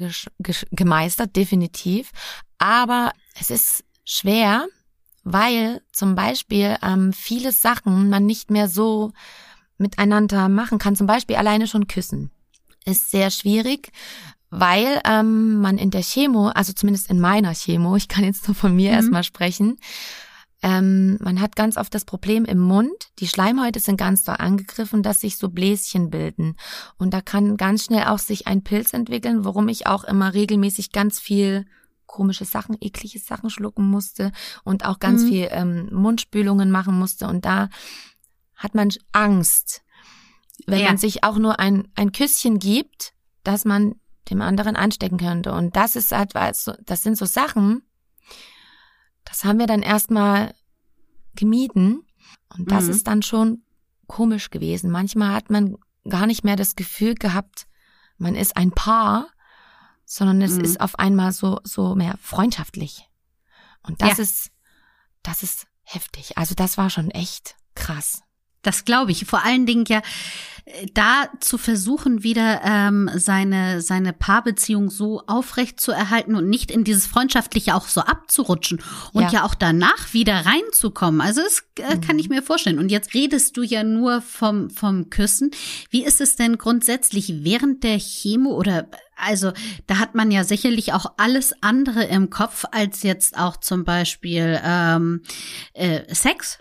[0.71, 2.11] gemeistert, definitiv.
[2.57, 4.67] Aber es ist schwer,
[5.23, 9.11] weil zum Beispiel ähm, viele Sachen man nicht mehr so
[9.79, 10.95] miteinander machen kann.
[10.95, 12.31] Zum Beispiel alleine schon küssen
[12.85, 13.91] ist sehr schwierig,
[14.49, 18.55] weil ähm, man in der Chemo, also zumindest in meiner Chemo, ich kann jetzt nur
[18.55, 18.95] von mir mhm.
[18.95, 19.77] erstmal sprechen,
[20.61, 25.03] ähm, man hat ganz oft das Problem im Mund, die Schleimhäute sind ganz doll angegriffen,
[25.03, 26.55] dass sich so Bläschen bilden.
[26.97, 30.91] Und da kann ganz schnell auch sich ein Pilz entwickeln, worum ich auch immer regelmäßig
[30.91, 31.65] ganz viel
[32.07, 34.31] komische Sachen, eklige Sachen schlucken musste
[34.63, 35.27] und auch ganz mhm.
[35.27, 37.27] viel ähm, Mundspülungen machen musste.
[37.27, 37.69] Und da
[38.59, 39.81] hat man Angst,
[40.67, 40.87] wenn ja.
[40.87, 43.95] man sich auch nur ein, ein Küsschen gibt, dass man
[44.29, 45.53] dem anderen anstecken könnte.
[45.53, 47.81] Und das ist halt, das sind so Sachen,
[49.23, 50.53] das haben wir dann erstmal
[51.35, 52.05] gemieden.
[52.49, 52.89] Und das mhm.
[52.91, 53.63] ist dann schon
[54.07, 54.91] komisch gewesen.
[54.91, 57.65] Manchmal hat man gar nicht mehr das Gefühl gehabt,
[58.17, 59.29] man ist ein Paar,
[60.03, 60.65] sondern es mhm.
[60.65, 63.07] ist auf einmal so, so mehr freundschaftlich.
[63.83, 64.23] Und das ja.
[64.23, 64.51] ist,
[65.23, 66.37] das ist heftig.
[66.37, 68.21] Also das war schon echt krass.
[68.61, 69.25] Das glaube ich.
[69.25, 70.01] Vor allen Dingen ja
[70.93, 76.83] da zu versuchen, wieder ähm, seine seine Paarbeziehung so aufrecht zu erhalten und nicht in
[76.83, 78.81] dieses freundschaftliche auch so abzurutschen
[79.13, 81.21] und ja, ja auch danach wieder reinzukommen.
[81.21, 82.01] Also das äh, mhm.
[82.01, 82.79] kann ich mir vorstellen.
[82.79, 85.51] Und jetzt redest du ja nur vom vom Küssen.
[85.89, 89.51] Wie ist es denn grundsätzlich während der Chemo oder also
[89.87, 94.59] da hat man ja sicherlich auch alles andere im Kopf als jetzt auch zum Beispiel
[94.63, 95.23] ähm,
[95.73, 96.59] äh, Sex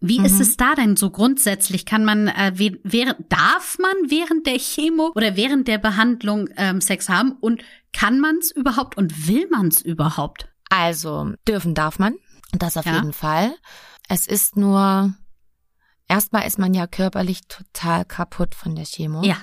[0.00, 0.26] wie mhm.
[0.26, 1.84] ist es da denn so grundsätzlich?
[1.84, 7.08] Kann man äh, während darf man während der Chemo oder während der Behandlung ähm, Sex
[7.08, 10.48] haben und kann man es überhaupt und will man es überhaupt?
[10.70, 12.14] Also dürfen darf man,
[12.52, 12.94] das auf ja.
[12.94, 13.54] jeden Fall.
[14.08, 15.14] Es ist nur
[16.08, 19.22] erstmal ist man ja körperlich total kaputt von der Chemo.
[19.22, 19.36] Ja.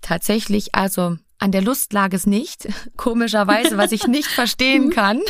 [0.00, 5.20] Tatsächlich, also an der Lust lag es nicht, komischerweise, was ich nicht verstehen kann.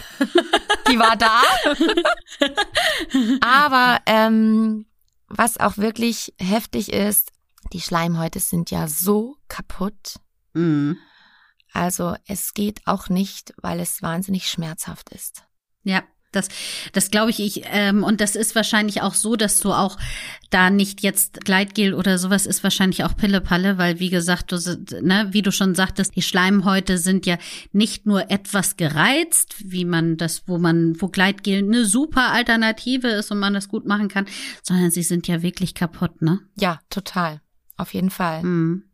[0.91, 1.43] Die war da.
[3.41, 4.87] Aber ähm,
[5.29, 7.33] was auch wirklich heftig ist,
[7.73, 10.21] die Schleimhäute sind ja so kaputt.
[10.55, 10.97] Mhm.
[11.73, 15.45] Also es geht auch nicht, weil es wahnsinnig schmerzhaft ist.
[15.83, 16.49] Ja, das,
[16.93, 19.97] das glaube ich, ich ähm, und das ist wahrscheinlich auch so, dass du auch
[20.51, 24.57] da nicht jetzt Gleitgel oder sowas ist wahrscheinlich auch Pillepalle, weil wie gesagt, du,
[25.03, 27.39] ne, wie du schon sagtest, die Schleimhäute sind ja
[27.73, 33.31] nicht nur etwas gereizt, wie man das, wo man, wo Gleitgel eine super Alternative ist
[33.31, 34.27] und man das gut machen kann,
[34.63, 36.41] sondern sie sind ja wirklich kaputt, ne?
[36.57, 37.41] Ja, total,
[37.77, 38.43] auf jeden Fall.
[38.43, 38.85] Mhm.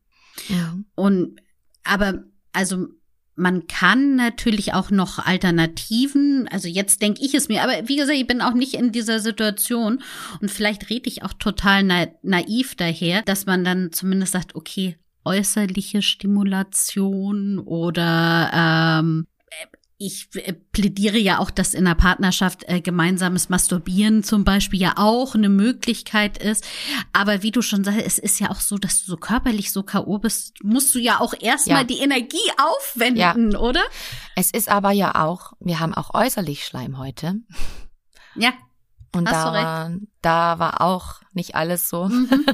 [0.48, 0.76] Ja.
[0.94, 1.40] Und
[1.84, 2.88] aber also
[3.36, 8.18] man kann natürlich auch noch Alternativen, also jetzt denke ich es mir, aber wie gesagt,
[8.18, 10.02] ich bin auch nicht in dieser Situation
[10.40, 14.96] und vielleicht rede ich auch total na naiv daher, dass man dann zumindest sagt, okay,
[15.24, 19.26] äußerliche Stimulation oder ähm,
[20.04, 24.94] ich äh, plädiere ja auch, dass in der Partnerschaft äh, gemeinsames Masturbieren zum Beispiel ja
[24.96, 26.64] auch eine Möglichkeit ist.
[27.12, 29.82] Aber wie du schon sagst, es ist ja auch so, dass du so körperlich so
[29.82, 30.18] K.O.
[30.18, 31.84] bist, musst du ja auch erstmal ja.
[31.84, 33.58] die Energie aufwenden, ja.
[33.58, 33.82] oder?
[34.36, 37.36] Es ist aber ja auch, wir haben auch äußerlich Schleimhäute.
[38.34, 38.52] Ja.
[39.14, 42.08] Und da war, da war auch nicht alles so.
[42.08, 42.46] Mhm.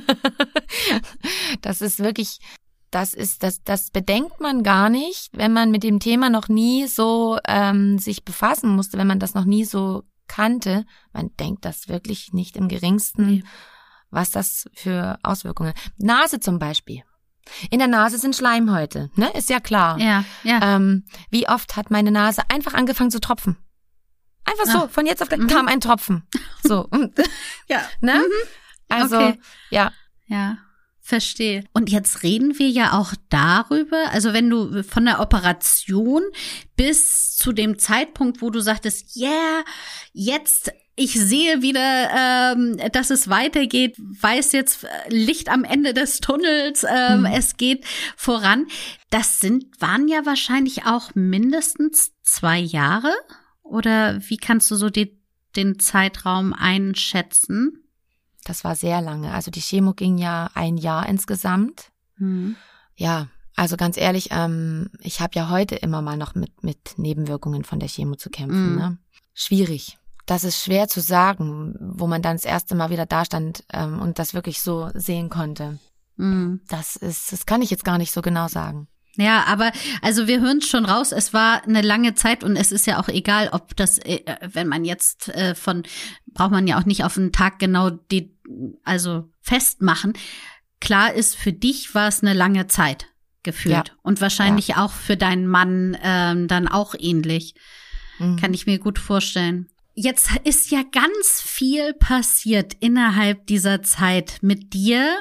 [1.63, 2.39] das ist wirklich,
[2.91, 6.87] das ist, das, das bedenkt man gar nicht, wenn man mit dem Thema noch nie
[6.87, 10.85] so ähm, sich befassen musste, wenn man das noch nie so kannte.
[11.13, 13.45] Man denkt das wirklich nicht im geringsten,
[14.11, 15.73] was das für Auswirkungen.
[15.99, 17.03] Nase zum Beispiel.
[17.71, 19.31] In der Nase sind Schleimhäute, ne?
[19.37, 19.99] Ist ja klar.
[19.99, 20.77] Ja, ja.
[20.77, 23.57] Ähm, wie oft hat meine Nase einfach angefangen zu tropfen?
[24.45, 24.91] Einfach so, Ach.
[24.91, 25.47] von jetzt auf gleich mhm.
[25.49, 26.27] kam ein Tropfen.
[26.63, 26.89] So.
[27.69, 27.83] ja.
[28.01, 28.15] Ne?
[28.15, 28.49] Mhm.
[28.89, 29.41] Also, okay.
[29.71, 29.93] ja.
[30.27, 30.59] Ja.
[31.11, 31.65] Verstehe.
[31.73, 36.23] Und jetzt reden wir ja auch darüber, also wenn du von der Operation
[36.77, 39.65] bis zu dem Zeitpunkt, wo du sagtest, yeah,
[40.13, 46.21] jetzt ich sehe wieder, ähm, dass es weitergeht, weiß jetzt äh, Licht am Ende des
[46.21, 47.27] Tunnels, ähm, mhm.
[47.27, 47.85] es geht
[48.17, 48.69] voran.
[49.11, 53.13] Das sind, waren ja wahrscheinlich auch mindestens zwei Jahre.
[53.65, 55.21] Oder wie kannst du so die,
[55.57, 57.90] den Zeitraum einschätzen?
[58.45, 59.33] Das war sehr lange.
[59.33, 61.91] Also die Chemo ging ja ein Jahr insgesamt.
[62.17, 62.57] Mhm.
[62.97, 67.65] Ja, also ganz ehrlich, ähm, ich habe ja heute immer mal noch mit, mit Nebenwirkungen
[67.65, 68.73] von der Chemo zu kämpfen.
[68.73, 68.79] Mhm.
[68.79, 68.99] Ne?
[69.35, 69.99] Schwierig.
[70.27, 74.01] Das ist schwer zu sagen, wo man dann das erste Mal wieder da stand ähm,
[74.01, 75.79] und das wirklich so sehen konnte.
[76.17, 76.61] Mhm.
[76.69, 78.87] Das ist, das kann ich jetzt gar nicht so genau sagen.
[79.21, 79.71] Ja, aber
[80.03, 83.09] also wir hören schon raus, es war eine lange Zeit und es ist ja auch
[83.09, 84.21] egal, ob das, äh,
[84.53, 85.83] wenn man jetzt äh, von,
[86.27, 88.35] braucht man ja auch nicht auf einen Tag genau die,
[88.85, 90.15] also festmachen.
[90.81, 93.07] Klar ist, für dich war es eine lange Zeit
[93.43, 93.95] gefühlt ja.
[94.03, 94.85] und wahrscheinlich ja.
[94.85, 97.55] auch für deinen Mann ähm, dann auch ähnlich.
[98.19, 98.37] Mhm.
[98.37, 99.69] Kann ich mir gut vorstellen.
[99.95, 105.21] Jetzt ist ja ganz viel passiert innerhalb dieser Zeit mit dir,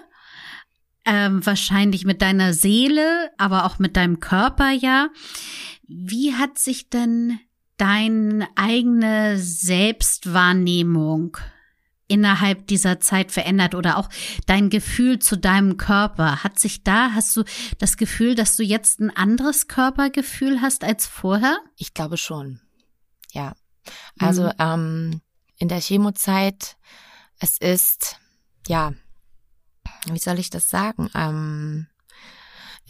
[1.10, 5.10] ähm, wahrscheinlich mit deiner Seele, aber auch mit deinem Körper, ja.
[5.88, 7.40] Wie hat sich denn
[7.78, 11.38] deine eigene Selbstwahrnehmung
[12.08, 14.08] innerhalb dieser Zeit verändert oder auch
[14.46, 16.44] dein Gefühl zu deinem Körper?
[16.44, 17.44] Hat sich da, hast du
[17.80, 21.58] das Gefühl, dass du jetzt ein anderes Körpergefühl hast als vorher?
[21.76, 22.62] Ich glaube schon.
[23.32, 23.56] Ja.
[24.20, 24.54] Also mhm.
[24.60, 25.22] ähm,
[25.58, 26.78] in der Chemozeit,
[27.40, 28.20] es ist,
[28.68, 28.94] ja,
[30.08, 31.10] wie soll ich das sagen?
[31.16, 31.88] Ähm,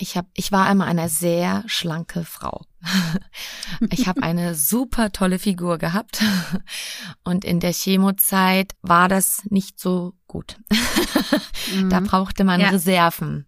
[0.01, 2.65] ich hab, ich war immer eine sehr schlanke Frau.
[3.89, 6.23] ich habe eine super tolle Figur gehabt
[7.23, 10.57] und in der Chemozeit war das nicht so gut.
[11.89, 12.05] da mhm.
[12.05, 12.69] brauchte man ja.
[12.69, 13.47] Reserven.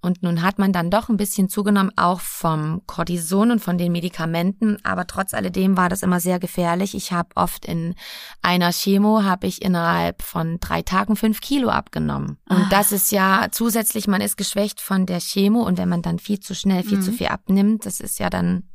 [0.00, 3.90] Und nun hat man dann doch ein bisschen zugenommen, auch vom Cortison und von den
[3.90, 4.78] Medikamenten.
[4.84, 6.94] Aber trotz alledem war das immer sehr gefährlich.
[6.94, 7.94] Ich habe oft in
[8.40, 12.38] einer Chemo, habe ich innerhalb von drei Tagen fünf Kilo abgenommen.
[12.48, 12.68] Und ah.
[12.70, 15.62] das ist ja zusätzlich, man ist geschwächt von der Chemo.
[15.62, 17.02] Und wenn man dann viel zu schnell, viel mhm.
[17.02, 18.68] zu viel abnimmt, das ist ja dann...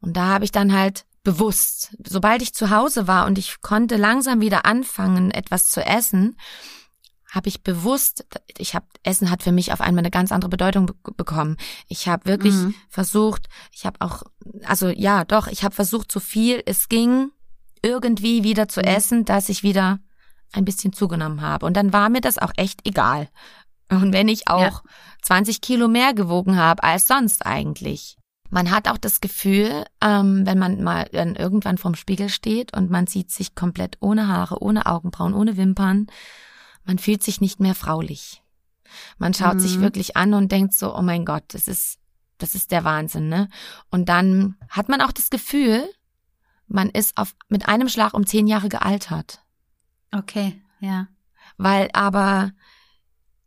[0.00, 3.96] Und da habe ich dann halt bewusst, sobald ich zu Hause war und ich konnte
[3.96, 6.36] langsam wieder anfangen, etwas zu essen,
[7.32, 8.26] habe ich bewusst,
[8.58, 11.56] ich habe Essen hat für mich auf einmal eine ganz andere Bedeutung be bekommen.
[11.88, 12.74] Ich habe wirklich mhm.
[12.90, 14.22] versucht, ich habe auch,
[14.64, 17.30] also ja, doch, ich habe versucht, so viel es ging,
[17.82, 18.86] irgendwie wieder zu mhm.
[18.86, 19.98] essen, dass ich wieder
[20.52, 21.64] ein bisschen zugenommen habe.
[21.64, 23.30] Und dann war mir das auch echt egal.
[23.88, 24.82] Und wenn ich auch ja.
[25.22, 28.18] 20 Kilo mehr gewogen habe als sonst eigentlich.
[28.50, 32.90] Man hat auch das Gefühl, ähm, wenn man mal dann irgendwann vorm Spiegel steht und
[32.90, 36.08] man sieht sich komplett ohne Haare, ohne Augenbrauen, ohne Wimpern
[36.84, 38.42] man fühlt sich nicht mehr fraulich.
[39.18, 39.60] Man schaut mhm.
[39.60, 41.98] sich wirklich an und denkt so, oh mein Gott, das ist,
[42.38, 43.48] das ist der Wahnsinn, ne?
[43.90, 45.88] Und dann hat man auch das Gefühl,
[46.66, 49.42] man ist auf, mit einem Schlag um zehn Jahre gealtert.
[50.10, 51.08] Okay, ja.
[51.56, 52.52] Weil aber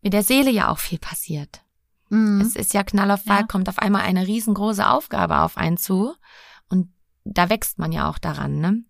[0.01, 1.61] mit der Seele ja auch viel passiert.
[2.09, 2.41] Mhm.
[2.41, 3.47] Es ist ja Knall auf Fall, ja.
[3.47, 6.13] kommt auf einmal eine riesengroße Aufgabe auf einen zu.
[6.69, 6.91] Und
[7.23, 8.83] da wächst man ja auch daran, ne?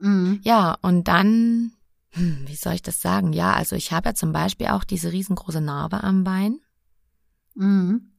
[0.00, 0.40] Mhm.
[0.42, 1.72] Ja, und dann
[2.18, 3.32] wie soll ich das sagen?
[3.32, 6.60] Ja, also ich habe ja zum Beispiel auch diese riesengroße Narbe am Bein.
[7.54, 8.12] Mhm.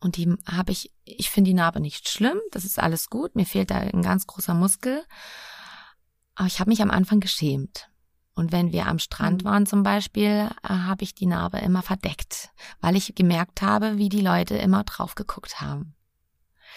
[0.00, 3.44] Und die habe ich, ich finde die Narbe nicht schlimm, das ist alles gut, mir
[3.44, 5.02] fehlt da ein ganz großer Muskel.
[6.34, 7.90] Aber ich habe mich am Anfang geschämt.
[8.34, 9.48] Und wenn wir am Strand mhm.
[9.48, 12.50] waren zum Beispiel, äh, habe ich die Narbe immer verdeckt,
[12.80, 15.94] weil ich gemerkt habe, wie die Leute immer drauf geguckt haben.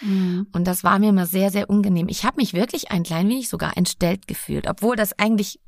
[0.02, 0.48] Mhm.
[0.52, 2.08] Und das war mir immer sehr, sehr unangenehm.
[2.08, 5.60] Ich habe mich wirklich ein klein wenig sogar entstellt gefühlt, obwohl das eigentlich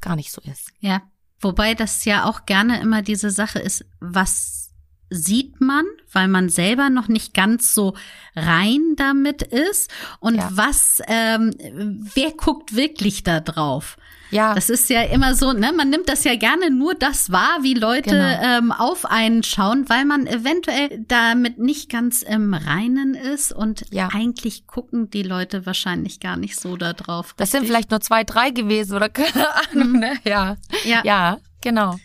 [0.00, 0.72] gar nicht so ist.
[0.80, 1.02] Ja.
[1.40, 4.70] Wobei das ja auch gerne immer diese Sache ist, was
[5.08, 7.94] sieht man, weil man selber noch nicht ganz so
[8.36, 10.48] rein damit ist und ja.
[10.52, 11.52] was, ähm,
[12.14, 13.96] wer guckt wirklich da drauf?
[14.30, 14.54] Ja.
[14.54, 17.74] Das ist ja immer so, ne, man nimmt das ja gerne nur das wahr, wie
[17.74, 18.42] Leute genau.
[18.42, 24.08] ähm, auf einen schauen, weil man eventuell damit nicht ganz im Reinen ist und ja.
[24.12, 27.34] eigentlich gucken die Leute wahrscheinlich gar nicht so da drauf.
[27.36, 30.14] Das sind vielleicht nur zwei, drei gewesen oder keine Ahnung, ne?
[30.24, 30.56] Ja.
[30.84, 31.02] Ja.
[31.04, 31.96] Ja, genau.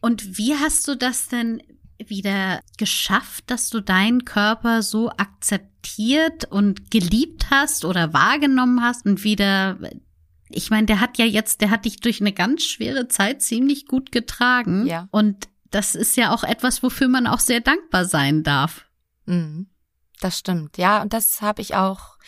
[0.00, 1.62] Und wie hast du das denn
[1.98, 9.22] wieder geschafft, dass du deinen Körper so akzeptiert und geliebt hast oder wahrgenommen hast und
[9.22, 9.78] wieder
[10.50, 13.86] ich meine, der hat ja jetzt, der hat dich durch eine ganz schwere Zeit ziemlich
[13.86, 14.86] gut getragen.
[14.86, 15.08] Ja.
[15.10, 18.86] Und das ist ja auch etwas, wofür man auch sehr dankbar sein darf.
[19.26, 19.68] Mhm.
[20.20, 20.76] Das stimmt.
[20.76, 22.18] Ja, und das habe ich auch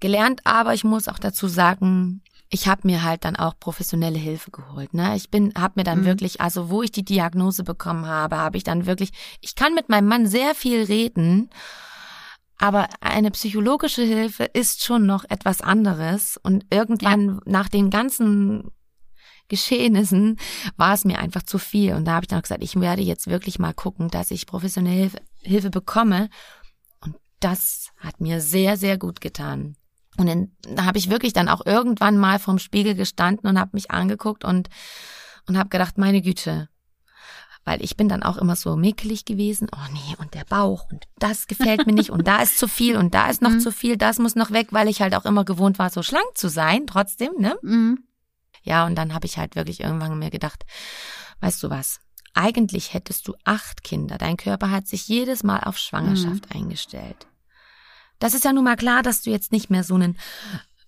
[0.00, 0.40] gelernt.
[0.44, 4.92] Aber ich muss auch dazu sagen, ich habe mir halt dann auch professionelle Hilfe geholt.
[4.94, 5.16] Ne?
[5.16, 6.04] Ich bin, habe mir dann mhm.
[6.04, 9.88] wirklich, also wo ich die Diagnose bekommen habe, habe ich dann wirklich, ich kann mit
[9.88, 11.50] meinem Mann sehr viel reden,
[12.62, 16.38] aber eine psychologische Hilfe ist schon noch etwas anderes.
[16.40, 17.40] Und irgendwann ja.
[17.44, 18.70] nach den ganzen
[19.48, 20.38] Geschehnissen
[20.76, 21.94] war es mir einfach zu viel.
[21.94, 24.94] Und da habe ich dann gesagt, ich werde jetzt wirklich mal gucken, dass ich professionelle
[24.94, 26.28] Hilfe, Hilfe bekomme.
[27.00, 29.74] Und das hat mir sehr, sehr gut getan.
[30.16, 33.70] Und dann, da habe ich wirklich dann auch irgendwann mal vorm Spiegel gestanden und habe
[33.72, 34.68] mich angeguckt und
[35.48, 36.68] und habe gedacht, meine Güte,
[37.64, 39.68] weil ich bin dann auch immer so mäkelig gewesen.
[39.72, 42.96] Oh nee, und der Bauch und das gefällt mir nicht und da ist zu viel
[42.96, 43.60] und da ist noch mhm.
[43.60, 46.26] zu viel, das muss noch weg, weil ich halt auch immer gewohnt war, so schlank
[46.34, 47.56] zu sein, trotzdem, ne?
[47.62, 48.04] Mhm.
[48.62, 50.64] Ja, und dann habe ich halt wirklich irgendwann mir gedacht,
[51.40, 52.00] weißt du was?
[52.34, 54.16] Eigentlich hättest du acht Kinder.
[54.18, 56.60] Dein Körper hat sich jedes Mal auf Schwangerschaft mhm.
[56.60, 57.26] eingestellt.
[58.18, 60.16] Das ist ja nun mal klar, dass du jetzt nicht mehr so einen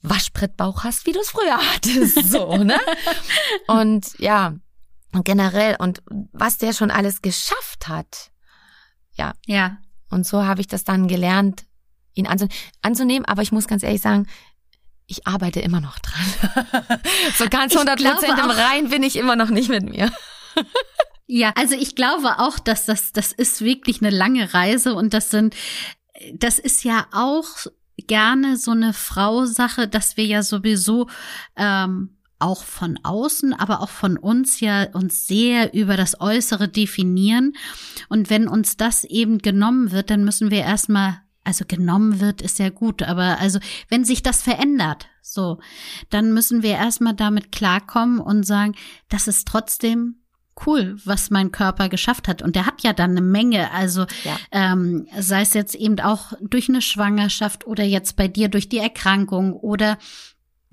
[0.03, 2.79] Waschbrettbauch hast, wie du es früher hattest, so, ne?
[3.67, 4.55] Und ja,
[5.23, 8.31] generell und was der schon alles geschafft hat.
[9.13, 9.33] Ja.
[9.47, 9.79] Ja.
[10.11, 11.65] Und so habe ich das dann gelernt,
[12.15, 12.27] ihn
[12.83, 13.25] anzunehmen.
[13.27, 14.27] Aber ich muss ganz ehrlich sagen,
[15.07, 16.99] ich arbeite immer noch dran.
[17.37, 20.11] so ganz 100 Prozent im Rein bin ich immer noch nicht mit mir.
[21.27, 25.31] ja, also ich glaube auch, dass das, das ist wirklich eine lange Reise und das
[25.31, 25.55] sind,
[26.35, 27.67] das ist ja auch
[28.07, 31.09] gerne so eine Frau-Sache, dass wir ja sowieso
[31.57, 37.55] ähm, auch von außen, aber auch von uns ja uns sehr über das Äußere definieren.
[38.09, 42.59] Und wenn uns das eben genommen wird, dann müssen wir erstmal also genommen wird, ist
[42.59, 43.59] ja gut, aber also
[43.91, 45.61] wenn sich das verändert, so,
[46.09, 48.75] dann müssen wir erstmal damit klarkommen und sagen,
[49.11, 50.17] das ist trotzdem
[50.67, 52.43] cool, was mein Körper geschafft hat.
[52.43, 54.37] Und der hat ja dann eine Menge, also ja.
[54.53, 58.79] ähm, sei es jetzt eben auch durch eine Schwangerschaft oder jetzt bei dir durch die
[58.79, 59.99] Erkrankung oder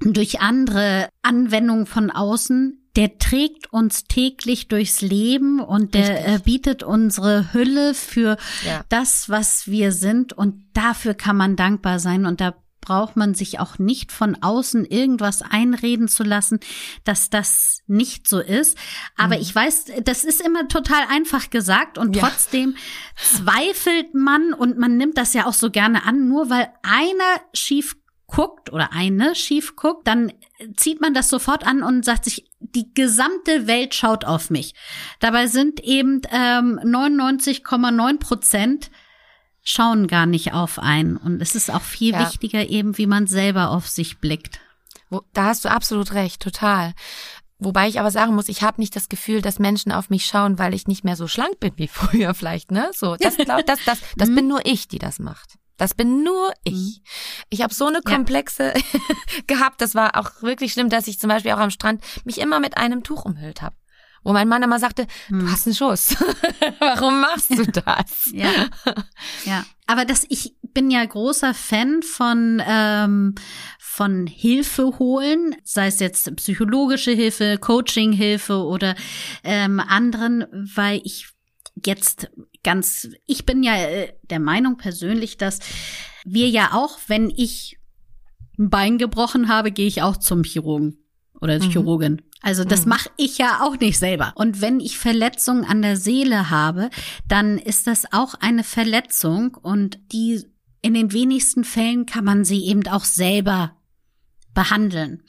[0.02, 6.84] durch andere Anwendungen von außen, der trägt uns täglich durchs Leben und der äh, bietet
[6.84, 8.84] unsere Hülle für ja.
[8.90, 13.60] das, was wir sind und dafür kann man dankbar sein und da braucht man sich
[13.60, 16.60] auch nicht von außen irgendwas einreden zu lassen,
[17.04, 18.78] dass das nicht so ist.
[19.16, 19.42] Aber mhm.
[19.42, 22.24] ich weiß, das ist immer total einfach gesagt und ja.
[22.24, 22.76] trotzdem
[23.16, 27.96] zweifelt man und man nimmt das ja auch so gerne an, nur weil einer schief
[28.32, 30.32] guckt oder eine schief guckt, dann
[30.78, 34.74] zieht man das sofort an und sagt sich, die gesamte Welt schaut auf mich.
[35.20, 38.92] Dabei sind eben ähm, 99,9 Prozent
[39.64, 41.18] schauen gar nicht auf einen.
[41.18, 42.22] Und es ist auch viel ja.
[42.22, 44.60] wichtiger eben, wie man selber auf sich blickt.
[45.34, 46.94] Da hast du absolut recht, total.
[47.60, 50.58] Wobei ich aber sagen muss, ich habe nicht das Gefühl, dass Menschen auf mich schauen,
[50.58, 52.90] weil ich nicht mehr so schlank bin wie früher vielleicht, ne?
[52.94, 54.36] So, das glaub, das das das mhm.
[54.36, 55.60] bin nur ich, die das macht.
[55.82, 56.74] Das bin nur ich.
[56.74, 57.04] Mhm.
[57.50, 59.00] Ich habe so eine komplexe ja.
[59.48, 59.82] gehabt.
[59.82, 62.78] Das war auch wirklich schlimm, dass ich zum Beispiel auch am Strand mich immer mit
[62.78, 63.76] einem Tuch umhüllt habe.
[64.24, 65.40] Wo mein Mann immer sagte, hm.
[65.40, 66.16] du hast einen Schuss.
[66.80, 68.30] Warum machst du das?
[68.32, 68.52] ja.
[69.46, 69.66] ja.
[69.88, 73.34] Aber das, ich bin ja großer Fan von, ähm,
[73.80, 78.94] von Hilfe holen, sei es jetzt psychologische Hilfe, Coaching-Hilfe oder
[79.44, 81.32] ähm, anderen, weil ich
[81.84, 82.30] jetzt
[82.64, 85.60] ganz, ich bin ja äh, der Meinung persönlich, dass
[86.24, 87.78] wir ja auch, wenn ich
[88.58, 90.98] ein Bein gebrochen habe, gehe ich auch zum Chirurgen
[91.40, 91.72] oder mhm.
[91.72, 92.22] Chirurgin.
[92.42, 92.90] Also das mhm.
[92.90, 94.34] mache ich ja auch nicht selber.
[94.36, 96.90] Und wenn ich Verletzungen an der Seele habe,
[97.28, 100.44] dann ist das auch eine Verletzung und die
[100.82, 103.76] in den wenigsten Fällen kann man sie eben auch selber
[104.54, 105.24] behandeln.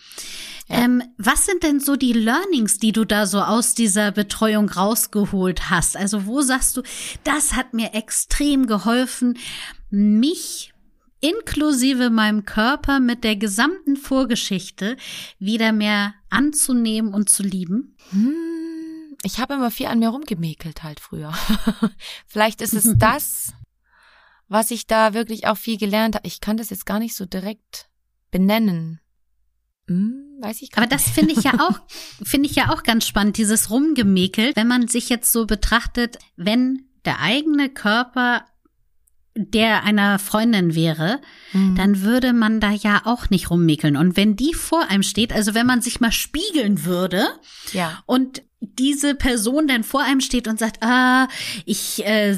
[0.68, 5.70] Ähm, was sind denn so die Learnings, die du da so aus dieser Betreuung rausgeholt
[5.70, 5.96] hast?
[5.96, 6.82] Also wo sagst du,
[7.24, 9.38] das hat mir extrem geholfen,
[9.90, 10.72] mich
[11.20, 14.96] inklusive meinem Körper mit der gesamten Vorgeschichte
[15.38, 17.96] wieder mehr anzunehmen und zu lieben?
[18.10, 21.32] Hm, ich habe immer viel an mir rumgemäkelt halt früher.
[22.26, 23.52] Vielleicht ist es das,
[24.48, 26.26] was ich da wirklich auch viel gelernt habe.
[26.26, 27.88] Ich kann das jetzt gar nicht so direkt
[28.30, 29.00] benennen.
[29.88, 31.80] Hm, weiß ich Aber das finde ich ja auch,
[32.22, 36.86] finde ich ja auch ganz spannend, dieses Rumgemäkel, wenn man sich jetzt so betrachtet, wenn
[37.04, 38.44] der eigene Körper
[39.34, 41.20] der einer Freundin wäre,
[41.52, 41.74] mhm.
[41.74, 43.96] dann würde man da ja auch nicht rummäkeln.
[43.96, 47.26] Und wenn die vor einem steht, also wenn man sich mal spiegeln würde
[47.72, 48.02] ja.
[48.06, 51.28] und diese Person dann vor einem steht und sagt, ah,
[51.66, 52.36] ich äh,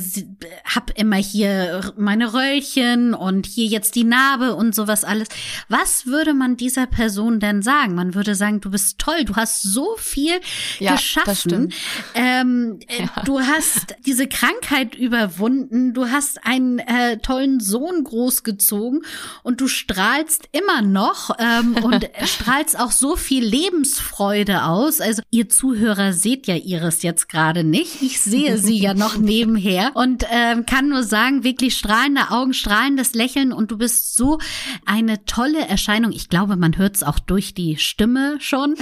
[0.64, 5.28] hab immer hier meine Röllchen und hier jetzt die Narbe und sowas alles.
[5.68, 7.94] Was würde man dieser Person denn sagen?
[7.94, 10.40] Man würde sagen, du bist toll, du hast so viel
[10.78, 11.72] ja, geschaffen.
[12.14, 13.22] Ähm, äh, ja.
[13.24, 19.02] Du hast diese Krankheit überwunden, du hast einen äh, tollen Sohn großgezogen
[19.42, 25.00] und du strahlst immer noch ähm, und strahlst auch so viel Lebensfreude aus.
[25.00, 28.03] Also ihr Zuhörer seht ja Iris jetzt gerade nicht.
[28.03, 33.14] Ich sehe sie ja noch nebenher und ähm, kann nur sagen, wirklich strahlende Augen, strahlendes
[33.14, 34.38] Lächeln und du bist so
[34.87, 36.12] eine tolle Erscheinung.
[36.12, 38.74] Ich glaube, man hört es auch durch die Stimme schon.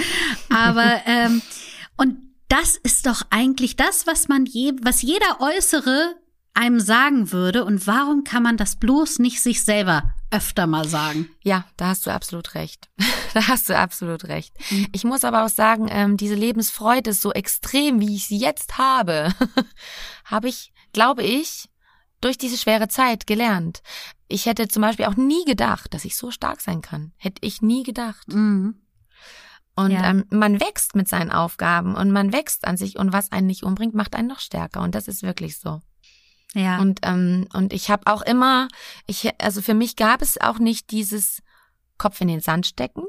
[0.49, 1.41] Aber ähm,
[1.97, 2.17] und
[2.49, 6.15] das ist doch eigentlich das, was man je, was jeder Äußere
[6.53, 7.65] einem sagen würde.
[7.65, 11.29] Und warum kann man das bloß nicht sich selber öfter mal sagen?
[11.43, 12.89] Ja, da hast du absolut recht.
[13.33, 14.53] da hast du absolut recht.
[14.71, 14.87] Mhm.
[14.91, 18.77] Ich muss aber auch sagen, ähm, diese Lebensfreude ist so extrem, wie ich sie jetzt
[18.77, 19.33] habe,
[20.25, 21.69] habe ich, glaube ich,
[22.19, 23.81] durch diese schwere Zeit gelernt.
[24.27, 27.13] Ich hätte zum Beispiel auch nie gedacht, dass ich so stark sein kann.
[27.17, 28.27] Hätte ich nie gedacht.
[28.29, 28.81] Mhm.
[29.75, 30.09] Und ja.
[30.09, 33.63] ähm, man wächst mit seinen Aufgaben und man wächst an sich und was einen nicht
[33.63, 34.81] umbringt, macht einen noch stärker.
[34.81, 35.81] Und das ist wirklich so.
[36.53, 36.79] Ja.
[36.79, 38.67] Und ähm, und ich habe auch immer,
[39.07, 41.41] ich also für mich gab es auch nicht dieses
[41.97, 43.03] Kopf in den Sand stecken.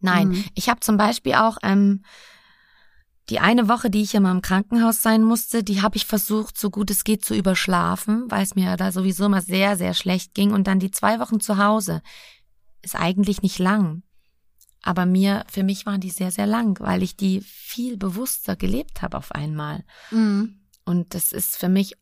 [0.00, 0.44] Nein, mhm.
[0.54, 2.02] ich habe zum Beispiel auch ähm,
[3.28, 6.70] die eine Woche, die ich immer im Krankenhaus sein musste, die habe ich versucht, so
[6.70, 10.52] gut es geht zu überschlafen, weil es mir da sowieso immer sehr, sehr schlecht ging.
[10.52, 12.02] Und dann die zwei Wochen zu Hause
[12.82, 14.02] ist eigentlich nicht lang.
[14.82, 19.02] Aber mir, für mich waren die sehr, sehr lang, weil ich die viel bewusster gelebt
[19.02, 19.84] habe auf einmal.
[20.12, 20.60] Mhm.
[20.84, 21.94] Und das ist für mich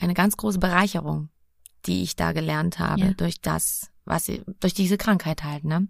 [0.00, 1.28] eine ganz große Bereicherung,
[1.86, 3.12] die ich da gelernt habe Ja.
[3.12, 5.88] durch das, was ich, durch diese Krankheit halt, ne?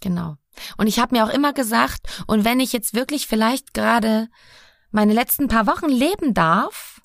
[0.00, 0.36] Genau.
[0.76, 4.28] Und ich habe mir auch immer gesagt, und wenn ich jetzt wirklich vielleicht gerade
[4.90, 7.00] meine letzten paar Wochen leben darf,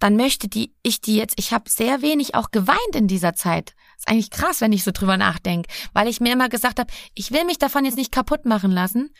[0.00, 3.74] dann möchte die ich die jetzt, ich habe sehr wenig auch geweint in dieser Zeit.
[3.96, 7.30] Ist eigentlich krass, wenn ich so drüber nachdenke, weil ich mir immer gesagt habe, ich
[7.32, 9.14] will mich davon jetzt nicht kaputt machen lassen.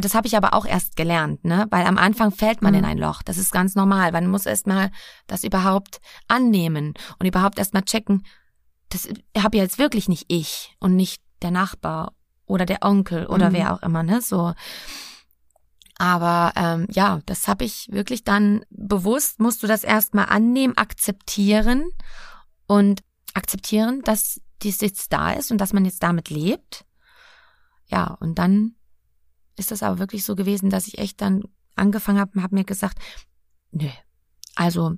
[0.00, 1.66] Das habe ich aber auch erst gelernt, ne?
[1.70, 2.78] Weil am Anfang fällt man Mhm.
[2.80, 3.22] in ein Loch.
[3.22, 4.12] Das ist ganz normal.
[4.12, 4.90] Man muss erst mal
[5.26, 8.24] das überhaupt annehmen und überhaupt erst mal checken,
[8.90, 12.12] das habe ja jetzt wirklich nicht ich und nicht der Nachbar
[12.46, 13.54] oder der Onkel oder Mhm.
[13.54, 14.20] wer auch immer, ne?
[14.22, 14.54] So.
[15.98, 21.90] Aber ähm, ja, das habe ich wirklich dann bewusst, musst du das erstmal annehmen, akzeptieren
[22.66, 23.02] und
[23.34, 26.84] akzeptieren, dass dies jetzt da ist und dass man jetzt damit lebt.
[27.86, 28.74] Ja, und dann
[29.58, 31.44] ist das aber wirklich so gewesen, dass ich echt dann
[31.76, 32.98] angefangen habe und habe mir gesagt,
[33.70, 33.88] nö,
[34.54, 34.94] also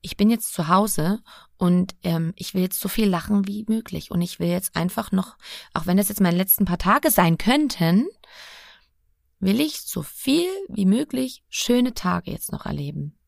[0.00, 1.20] ich bin jetzt zu Hause
[1.56, 5.10] und ähm, ich will jetzt so viel lachen wie möglich und ich will jetzt einfach
[5.10, 5.36] noch,
[5.74, 8.06] auch wenn das jetzt meine letzten paar Tage sein könnten,
[9.40, 13.18] will ich so viel wie möglich schöne Tage jetzt noch erleben.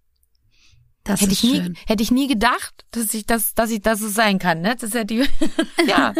[1.09, 1.79] Das hätte ich nie, schön.
[1.87, 4.75] hätte ich nie gedacht, dass ich das, dass ich das so sein kann, ne?
[4.75, 5.25] Das ist ja die,
[5.87, 6.13] ja.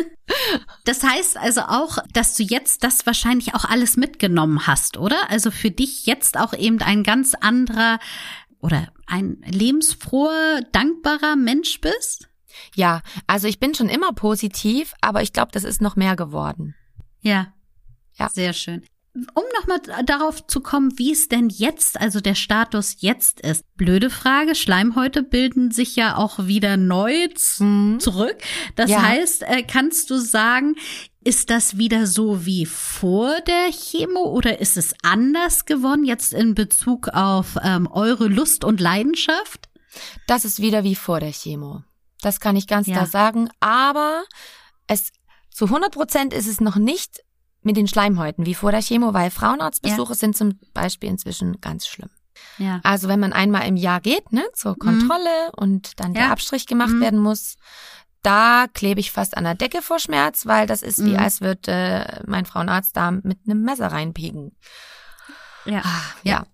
[0.85, 5.31] Das heißt also auch, dass du jetzt das wahrscheinlich auch alles mitgenommen hast, oder?
[5.31, 7.99] Also für dich jetzt auch eben ein ganz anderer
[8.61, 12.29] oder ein lebensfroher, dankbarer Mensch bist?
[12.75, 16.75] Ja, also ich bin schon immer positiv, aber ich glaube, das ist noch mehr geworden.
[17.21, 17.53] Ja.
[18.15, 18.29] Ja.
[18.31, 18.85] Sehr schön.
[19.35, 23.65] Um nochmal darauf zu kommen, wie es denn jetzt, also der Status jetzt ist.
[23.77, 28.01] Blöde Frage, Schleimhäute bilden sich ja auch wieder neu Mhm.
[28.01, 28.37] zurück.
[28.77, 29.03] Das Ja.
[29.03, 30.75] heißt, äh, kannst du sagen,
[31.25, 36.55] ist das wieder so wie vor der Chemo oder ist es anders geworden jetzt in
[36.55, 39.69] Bezug auf ähm, eure Lust und Leidenschaft?
[40.27, 41.83] Das ist wieder wie vor der Chemo.
[42.21, 42.95] Das kann ich ganz Ja.
[42.95, 43.49] klar sagen.
[43.61, 44.25] Aber
[44.87, 45.13] es
[45.51, 47.21] zu 100 Prozent ist es noch nicht
[47.63, 52.11] mit den Schleimhäuten wie vor der Chemo, weil Frauenarztbesuche sind zum Beispiel inzwischen ganz schlimm.
[52.59, 52.81] Ja.
[52.85, 56.31] Also wenn man einmal im Jahr geht, ne, zur Kontrolle und dann der Ja.
[56.33, 57.01] Abstrich gemacht Mhm.
[57.01, 57.57] werden muss,
[58.23, 61.19] da klebe ich fast an der Decke vor Schmerz, weil das ist wie, Mhm.
[61.19, 64.53] als würde mein Frauenarzt da mit einem Messer reinpieken.
[65.65, 65.83] Ja.
[65.85, 66.47] Ah, ja.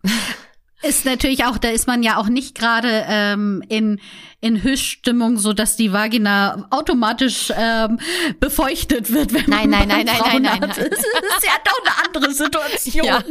[0.86, 4.00] Ist natürlich auch, da ist man ja auch nicht gerade ähm, in,
[4.40, 7.98] in Höchststimmung, so dass die Vagina automatisch ähm,
[8.40, 10.70] befeuchtet wird, wenn Nein, man nein, nein, nein, nein, nein, nein.
[10.70, 10.78] ist.
[10.78, 13.04] Das ist ja doch eine andere Situation.
[13.04, 13.22] Ja.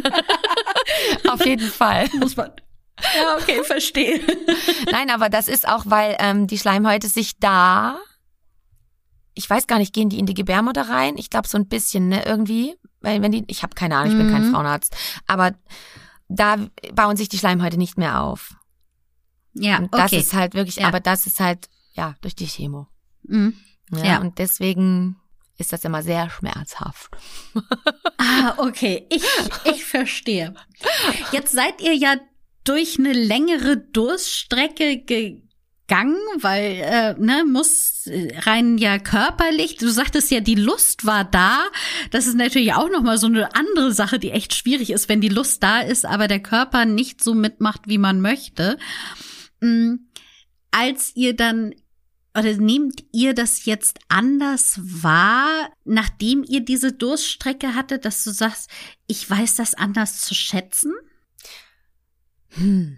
[1.32, 2.10] Auf jeden Fall.
[2.14, 2.52] Muss man.
[3.18, 4.22] Ja, okay, verstehe.
[4.92, 7.98] Nein, aber das ist auch, weil ähm, die Schleimhäute sich da,
[9.34, 11.18] ich weiß gar nicht, gehen die in die Gebärmutter rein?
[11.18, 12.76] Ich glaube so ein bisschen, ne, irgendwie.
[13.02, 14.54] Weil wenn die, ich habe keine Ahnung, ich bin kein Mhm.
[14.54, 14.96] Frauenarzt,
[15.28, 15.52] aber
[16.36, 16.58] da
[16.94, 18.56] bauen sich die Schleimhäute nicht mehr auf.
[19.54, 20.20] Ja, Und das okay.
[20.20, 20.88] ist halt wirklich, Ja.
[20.88, 22.88] aber das ist halt, ja, durch die Chemo.
[23.24, 23.56] Mhm.
[23.92, 24.22] Ja, Ja.
[24.22, 25.18] Und deswegen
[25.58, 27.12] ist das immer sehr schmerzhaft.
[28.26, 29.06] Ah, okay.
[29.10, 29.24] Ich,
[29.66, 30.54] ich verstehe.
[31.34, 32.16] Jetzt seid ihr ja
[32.64, 35.02] durch eine längere Durststrecke
[35.88, 38.10] gegangen, weil, äh, ne, muss
[38.46, 39.76] rein ja körperlich.
[39.78, 41.66] Du sagtest ja, die Lust war da.
[42.12, 45.30] Das ist natürlich auch nochmal so eine andere Sache, die echt schwierig ist, wenn die
[45.30, 48.78] Lust da ist, aber der Körper nicht so mitmacht, wie man möchte.
[49.62, 49.96] Mm,
[50.72, 51.74] Als ihr dann
[52.36, 58.72] oder nehmt ihr das jetzt anders wahr, nachdem ihr diese Durststrecke hattet, dass du sagst,
[59.06, 60.94] ich weiß das anders zu schätzen?
[62.50, 62.98] Hm.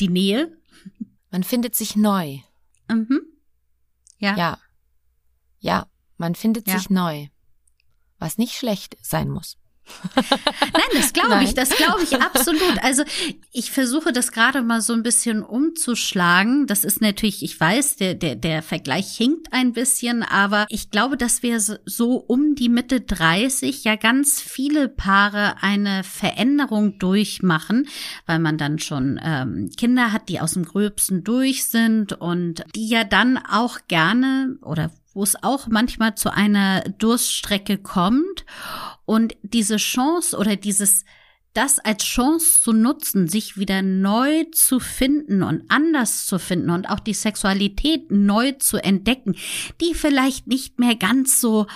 [0.00, 0.59] Die Nähe?
[1.30, 2.38] Man findet sich neu.
[2.88, 3.20] Mhm.
[4.18, 4.36] Ja.
[4.36, 4.58] Ja.
[5.60, 6.78] Ja, man findet Ja.
[6.78, 7.28] sich neu.
[8.18, 9.56] Was nicht schlecht sein muss.
[10.14, 12.82] Nein, das glaube ich, das glaube ich absolut.
[12.82, 13.02] Also
[13.52, 16.66] ich versuche das gerade mal so ein bisschen umzuschlagen.
[16.66, 21.16] Das ist natürlich, ich weiß, der, der, der Vergleich hinkt ein bisschen, aber ich glaube,
[21.16, 27.88] dass wir so- so um die Mitte 30 ja ganz viele Paare eine Veränderung durchmachen,
[28.26, 32.88] weil man dann schon ähm, Kinder hat, die aus dem Gröbsten durch sind und die
[32.88, 38.44] ja dann auch gerne oder wo es auch manchmal zu einer Durststrecke kommt
[39.10, 41.04] und diese Chance oder dieses,
[41.52, 46.88] das als Chance zu nutzen, sich wieder neu zu finden und anders zu finden und
[46.88, 49.34] auch die Sexualität neu zu entdecken,
[49.80, 51.66] die vielleicht nicht mehr ganz so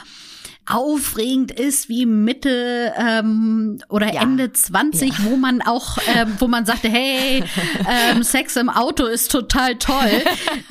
[0.66, 4.22] aufregend ist wie Mitte ähm, oder Ja.
[4.22, 5.14] Ende 20, Ja.
[5.24, 7.44] wo man auch, ähm, wo man sagte, hey,
[7.88, 10.22] ähm, Sex im Auto ist total toll.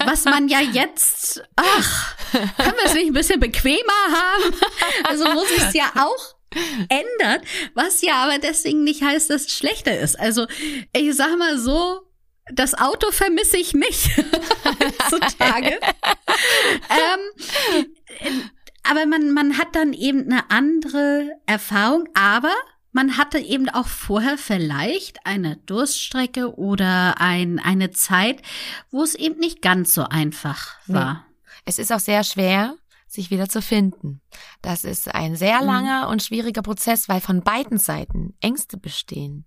[0.05, 4.55] Was man ja jetzt, ach, können wir es nicht ein bisschen bequemer haben?
[5.09, 6.35] Also wo sich es ja auch
[6.89, 10.19] ändert, was ja aber deswegen nicht heißt, dass es schlechter ist.
[10.19, 10.47] Also
[10.95, 12.01] ich sag mal so,
[12.51, 14.09] das Auto vermisse ich nicht
[15.11, 15.79] heutzutage.
[16.89, 18.49] ähm,
[18.83, 22.53] aber man, man hat dann eben eine andere Erfahrung, aber
[22.91, 28.41] man hatte eben auch vorher vielleicht eine Durststrecke oder ein, eine Zeit,
[28.91, 30.95] wo es eben nicht ganz so einfach Nee.
[30.95, 31.25] war.
[31.65, 32.75] Es ist auch sehr schwer,
[33.13, 34.21] sich wieder zu finden.
[34.61, 35.67] Das ist ein sehr Mhm.
[35.67, 39.45] langer und schwieriger Prozess, weil von beiden Seiten Ängste bestehen.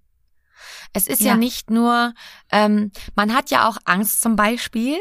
[0.92, 1.36] Es ist ja, Ja.
[1.36, 2.14] nicht nur,
[2.50, 4.96] ähm, man hat ja auch Angst zum Beispiel,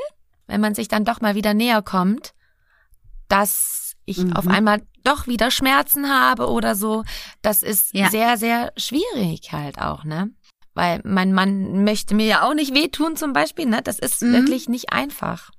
[0.47, 2.33] wenn man sich dann doch mal wieder näher kommt,
[3.27, 4.33] dass ich Mhm.
[4.33, 7.03] auf einmal doch wieder Schmerzen habe oder so.
[7.41, 8.09] Das ist Ja.
[8.09, 10.29] sehr, sehr schwierig halt auch, ne?
[10.73, 13.81] Weil mein Mann möchte mir ja auch nicht wehtun zum Beispiel, ne?
[13.81, 14.33] Das ist Mhm.
[14.33, 15.51] wirklich nicht einfach.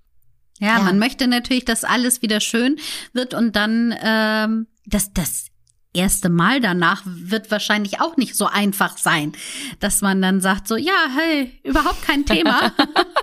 [0.61, 0.82] Ja, Ja.
[0.82, 2.76] man möchte natürlich, dass alles wieder schön
[3.12, 5.46] wird und dann ähm, das das
[5.92, 9.32] erste Mal danach wird wahrscheinlich auch nicht so einfach sein,
[9.80, 12.72] dass man dann sagt so ja hey überhaupt kein Thema,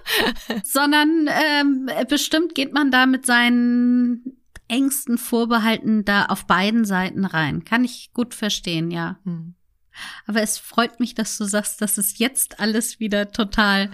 [0.64, 7.64] sondern ähm, bestimmt geht man da mit seinen Ängsten Vorbehalten da auf beiden Seiten rein.
[7.64, 9.20] Kann ich gut verstehen, ja.
[9.24, 9.56] Hm.
[10.26, 13.92] Aber es freut mich, dass du sagst, dass es jetzt alles wieder total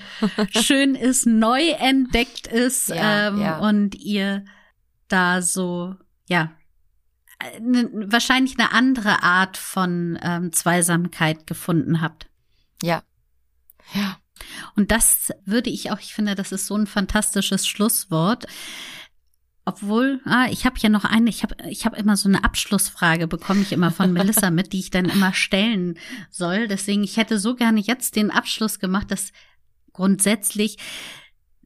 [0.51, 3.59] schön ist, neu entdeckt ist Ja, ähm, ja.
[3.59, 4.45] und ihr
[5.07, 5.95] da so,
[6.27, 6.51] ja,
[7.59, 12.27] ne, wahrscheinlich eine andere Art von ähm, Zweisamkeit gefunden habt.
[12.81, 13.03] Ja.
[13.93, 14.17] Ja.
[14.75, 18.45] Und das würde ich auch, ich finde, das ist so ein fantastisches Schlusswort.
[19.69, 23.27] Obwohl, ah, ich habe ja noch eine, ich habe ich hab immer so eine Abschlussfrage,
[23.27, 25.99] bekomme ich immer von Melissa mit, die ich dann immer stellen
[26.31, 26.67] soll.
[26.67, 29.31] Deswegen, ich hätte so gerne jetzt den Abschluss gemacht, dass
[29.93, 30.79] grundsätzlich,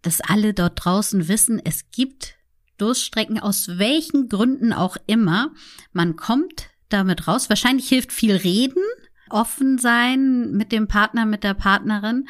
[0.02, 2.36] dass alle dort draußen wissen, es gibt
[2.78, 5.54] Durststrecken, aus welchen Gründen auch immer.
[5.94, 7.48] Man kommt damit raus.
[7.48, 8.84] Wahrscheinlich hilft viel reden,
[9.30, 12.28] offen sein mit dem Partner, mit der Partnerin.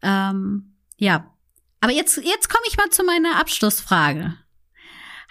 [0.00, 1.30] Ähm, ja,
[1.82, 4.34] aber jetzt, jetzt komme ich mal zu meiner Abschlussfrage.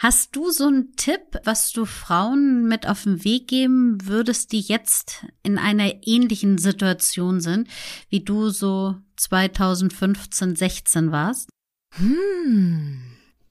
[0.02, 4.62] Hast du so einen Tipp, was du Frauen mit auf den Weg geben würdest, die
[4.62, 7.68] jetzt in einer ähnlichen Situation sind,
[8.08, 11.50] wie du so 2015, 16 warst?
[11.96, 13.02] Hm.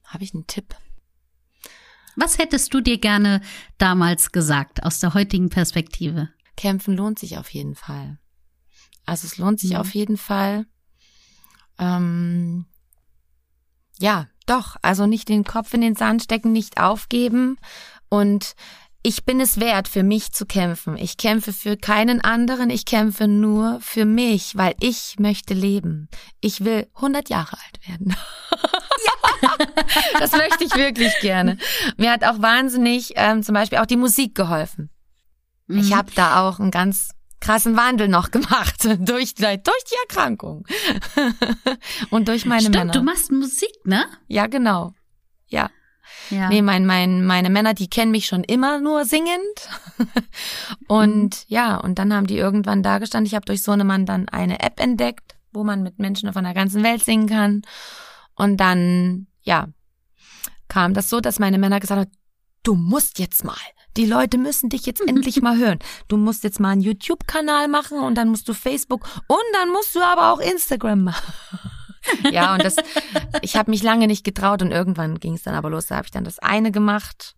[0.04, 0.74] Habe ich einen Tipp?
[2.16, 3.42] Was hättest du dir gerne
[3.76, 6.30] damals gesagt aus der heutigen Perspektive?
[6.56, 8.18] Kämpfen lohnt sich auf jeden Fall.
[9.04, 9.76] Also es lohnt sich Mhm.
[9.76, 10.64] auf jeden Fall.
[11.78, 12.64] Ähm,
[13.98, 14.76] ja, doch.
[14.82, 17.56] Also nicht den Kopf in den Sand stecken, nicht aufgeben.
[18.08, 18.54] Und
[19.02, 20.96] ich bin es wert, für mich zu kämpfen.
[20.96, 22.68] Ich kämpfe für keinen anderen.
[22.70, 26.08] Ich kämpfe nur für mich, weil ich möchte leben.
[26.40, 28.14] Ich will 100 Jahre alt werden.
[30.18, 31.58] das möchte ich wirklich gerne.
[31.96, 34.90] Mir hat auch wahnsinnig ähm, zum Beispiel auch die Musik geholfen.
[35.68, 35.96] Ich Mhm.
[35.96, 37.10] habe da auch einen ganz
[37.40, 40.66] krassen Wandel noch gemacht durch, durch die Erkrankung
[42.10, 42.92] und durch meine Stimmt, Männer.
[42.92, 44.06] du machst Musik, ne?
[44.26, 44.92] ja, genau.
[45.48, 45.70] Ja.
[46.30, 46.48] Ja.
[46.48, 49.68] Nee, mein, mein, meine Männer, die kennen mich schon immer nur singend.
[50.88, 53.26] und ja, und dann haben die irgendwann da gestanden.
[53.26, 56.82] Ich habe durch Sohnemann dann eine App entdeckt, wo man mit Menschen von der ganzen
[56.82, 57.62] Welt singen kann.
[58.34, 59.68] Und dann, ja,
[60.68, 62.10] kam das so, dass meine Männer gesagt haben,
[62.62, 63.56] du musst jetzt mal.
[63.96, 65.78] Die Leute müssen dich jetzt endlich mal hören.
[66.08, 69.94] Du musst jetzt mal einen YouTube-Kanal machen und dann musst du Facebook und dann musst
[69.94, 71.32] du aber auch Instagram machen.
[72.30, 72.76] ja, und das,
[73.42, 75.86] ich habe mich lange nicht getraut und irgendwann ging es dann aber los.
[75.86, 77.34] Da habe ich dann das eine gemacht.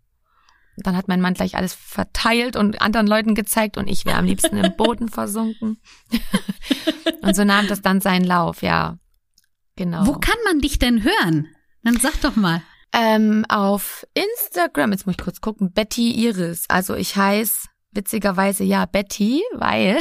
[0.76, 4.24] Dann hat mein Mann gleich alles verteilt und anderen Leuten gezeigt und ich wäre am
[4.24, 5.80] liebsten im Boden versunken.
[7.22, 8.98] und so nahm das dann seinen Lauf, ja.
[9.76, 10.06] Genau.
[10.06, 11.48] Wo kann man dich denn hören?
[11.82, 12.62] Dann sag doch mal.
[12.92, 16.64] Ähm, auf Instagram, jetzt muss ich kurz gucken, Betty Iris.
[16.68, 19.98] Also ich heiße witzigerweise ja Betty, weil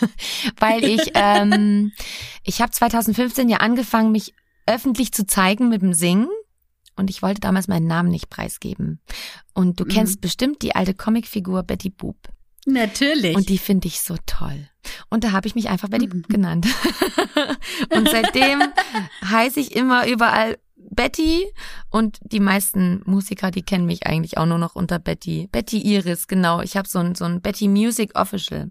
[0.58, 1.92] weil ich ähm,
[2.44, 4.34] ich habe 2015 ja angefangen, mich
[4.66, 6.28] öffentlich zu zeigen mit dem Singen
[6.96, 9.00] und ich wollte damals meinen Namen nicht preisgeben.
[9.54, 9.88] Und du Mhm.
[9.88, 12.16] kennst bestimmt die alte Comicfigur Betty Boop
[12.66, 13.34] Natürlich.
[13.36, 14.68] und die finde ich so toll.
[15.10, 16.10] Und da habe ich mich einfach Betty Mhm.
[16.22, 16.66] Boop genannt.
[17.94, 18.62] und seitdem
[19.24, 20.58] heiße ich immer überall
[20.94, 21.46] Betty
[21.90, 25.48] und die meisten Musiker, die kennen mich eigentlich auch nur noch unter Betty.
[25.50, 26.60] Betty Iris, genau.
[26.60, 28.70] Ich habe so ein, so ein Betty Music Official.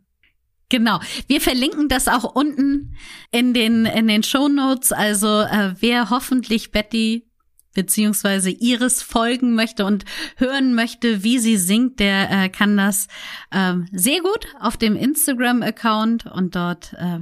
[0.69, 1.01] Genau.
[1.27, 2.95] Wir verlinken das auch unten
[3.31, 4.93] in den, in den Show Notes.
[4.93, 7.27] Also, äh, wer hoffentlich Betty
[7.73, 10.05] beziehungsweise Iris folgen möchte und
[10.37, 13.07] hören möchte, wie sie singt, der äh, kann das
[13.51, 17.19] ähm, sehr gut auf dem Instagram-Account und dort äh,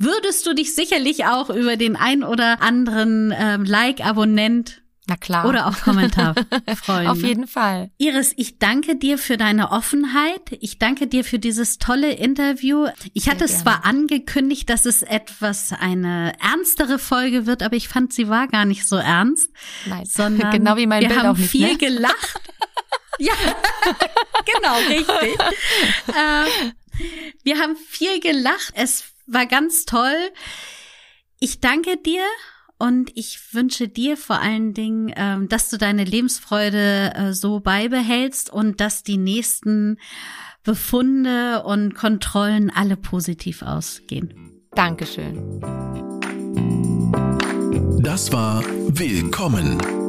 [0.00, 4.80] würdest du dich sicherlich auch über den ein oder anderen ähm, Like-Abonnent
[5.10, 5.48] na klar.
[5.48, 6.36] Oder auch Kommentar
[6.80, 7.08] freuen.
[7.08, 7.90] Auf jeden Fall.
[7.98, 10.56] Iris, ich danke dir für deine Offenheit.
[10.60, 12.86] Ich danke dir für dieses tolle Interview.
[13.12, 13.60] Ich Sehr hatte gerne.
[13.60, 18.64] zwar angekündigt, dass es etwas eine ernstere Folge wird, aber ich fand, sie war gar
[18.64, 19.50] nicht so ernst.
[19.86, 21.76] Nein, sondern genau wie mein wir Bild haben auch nicht, viel ne?
[21.76, 22.40] gelacht.
[23.18, 23.32] ja,
[24.54, 25.38] genau, richtig.
[26.06, 26.72] ähm,
[27.42, 28.74] wir haben viel gelacht.
[28.74, 30.16] Es war ganz toll.
[31.38, 32.22] Ich danke dir
[32.78, 38.50] und ich wünsche dir vor allen Dingen, ähm, dass du deine Lebensfreude äh, so beibehältst
[38.50, 39.98] und dass die nächsten
[40.64, 44.62] Befunde und Kontrollen alle positiv ausgehen.
[44.72, 45.60] Dankeschön.
[48.02, 49.78] Das war Willkommen,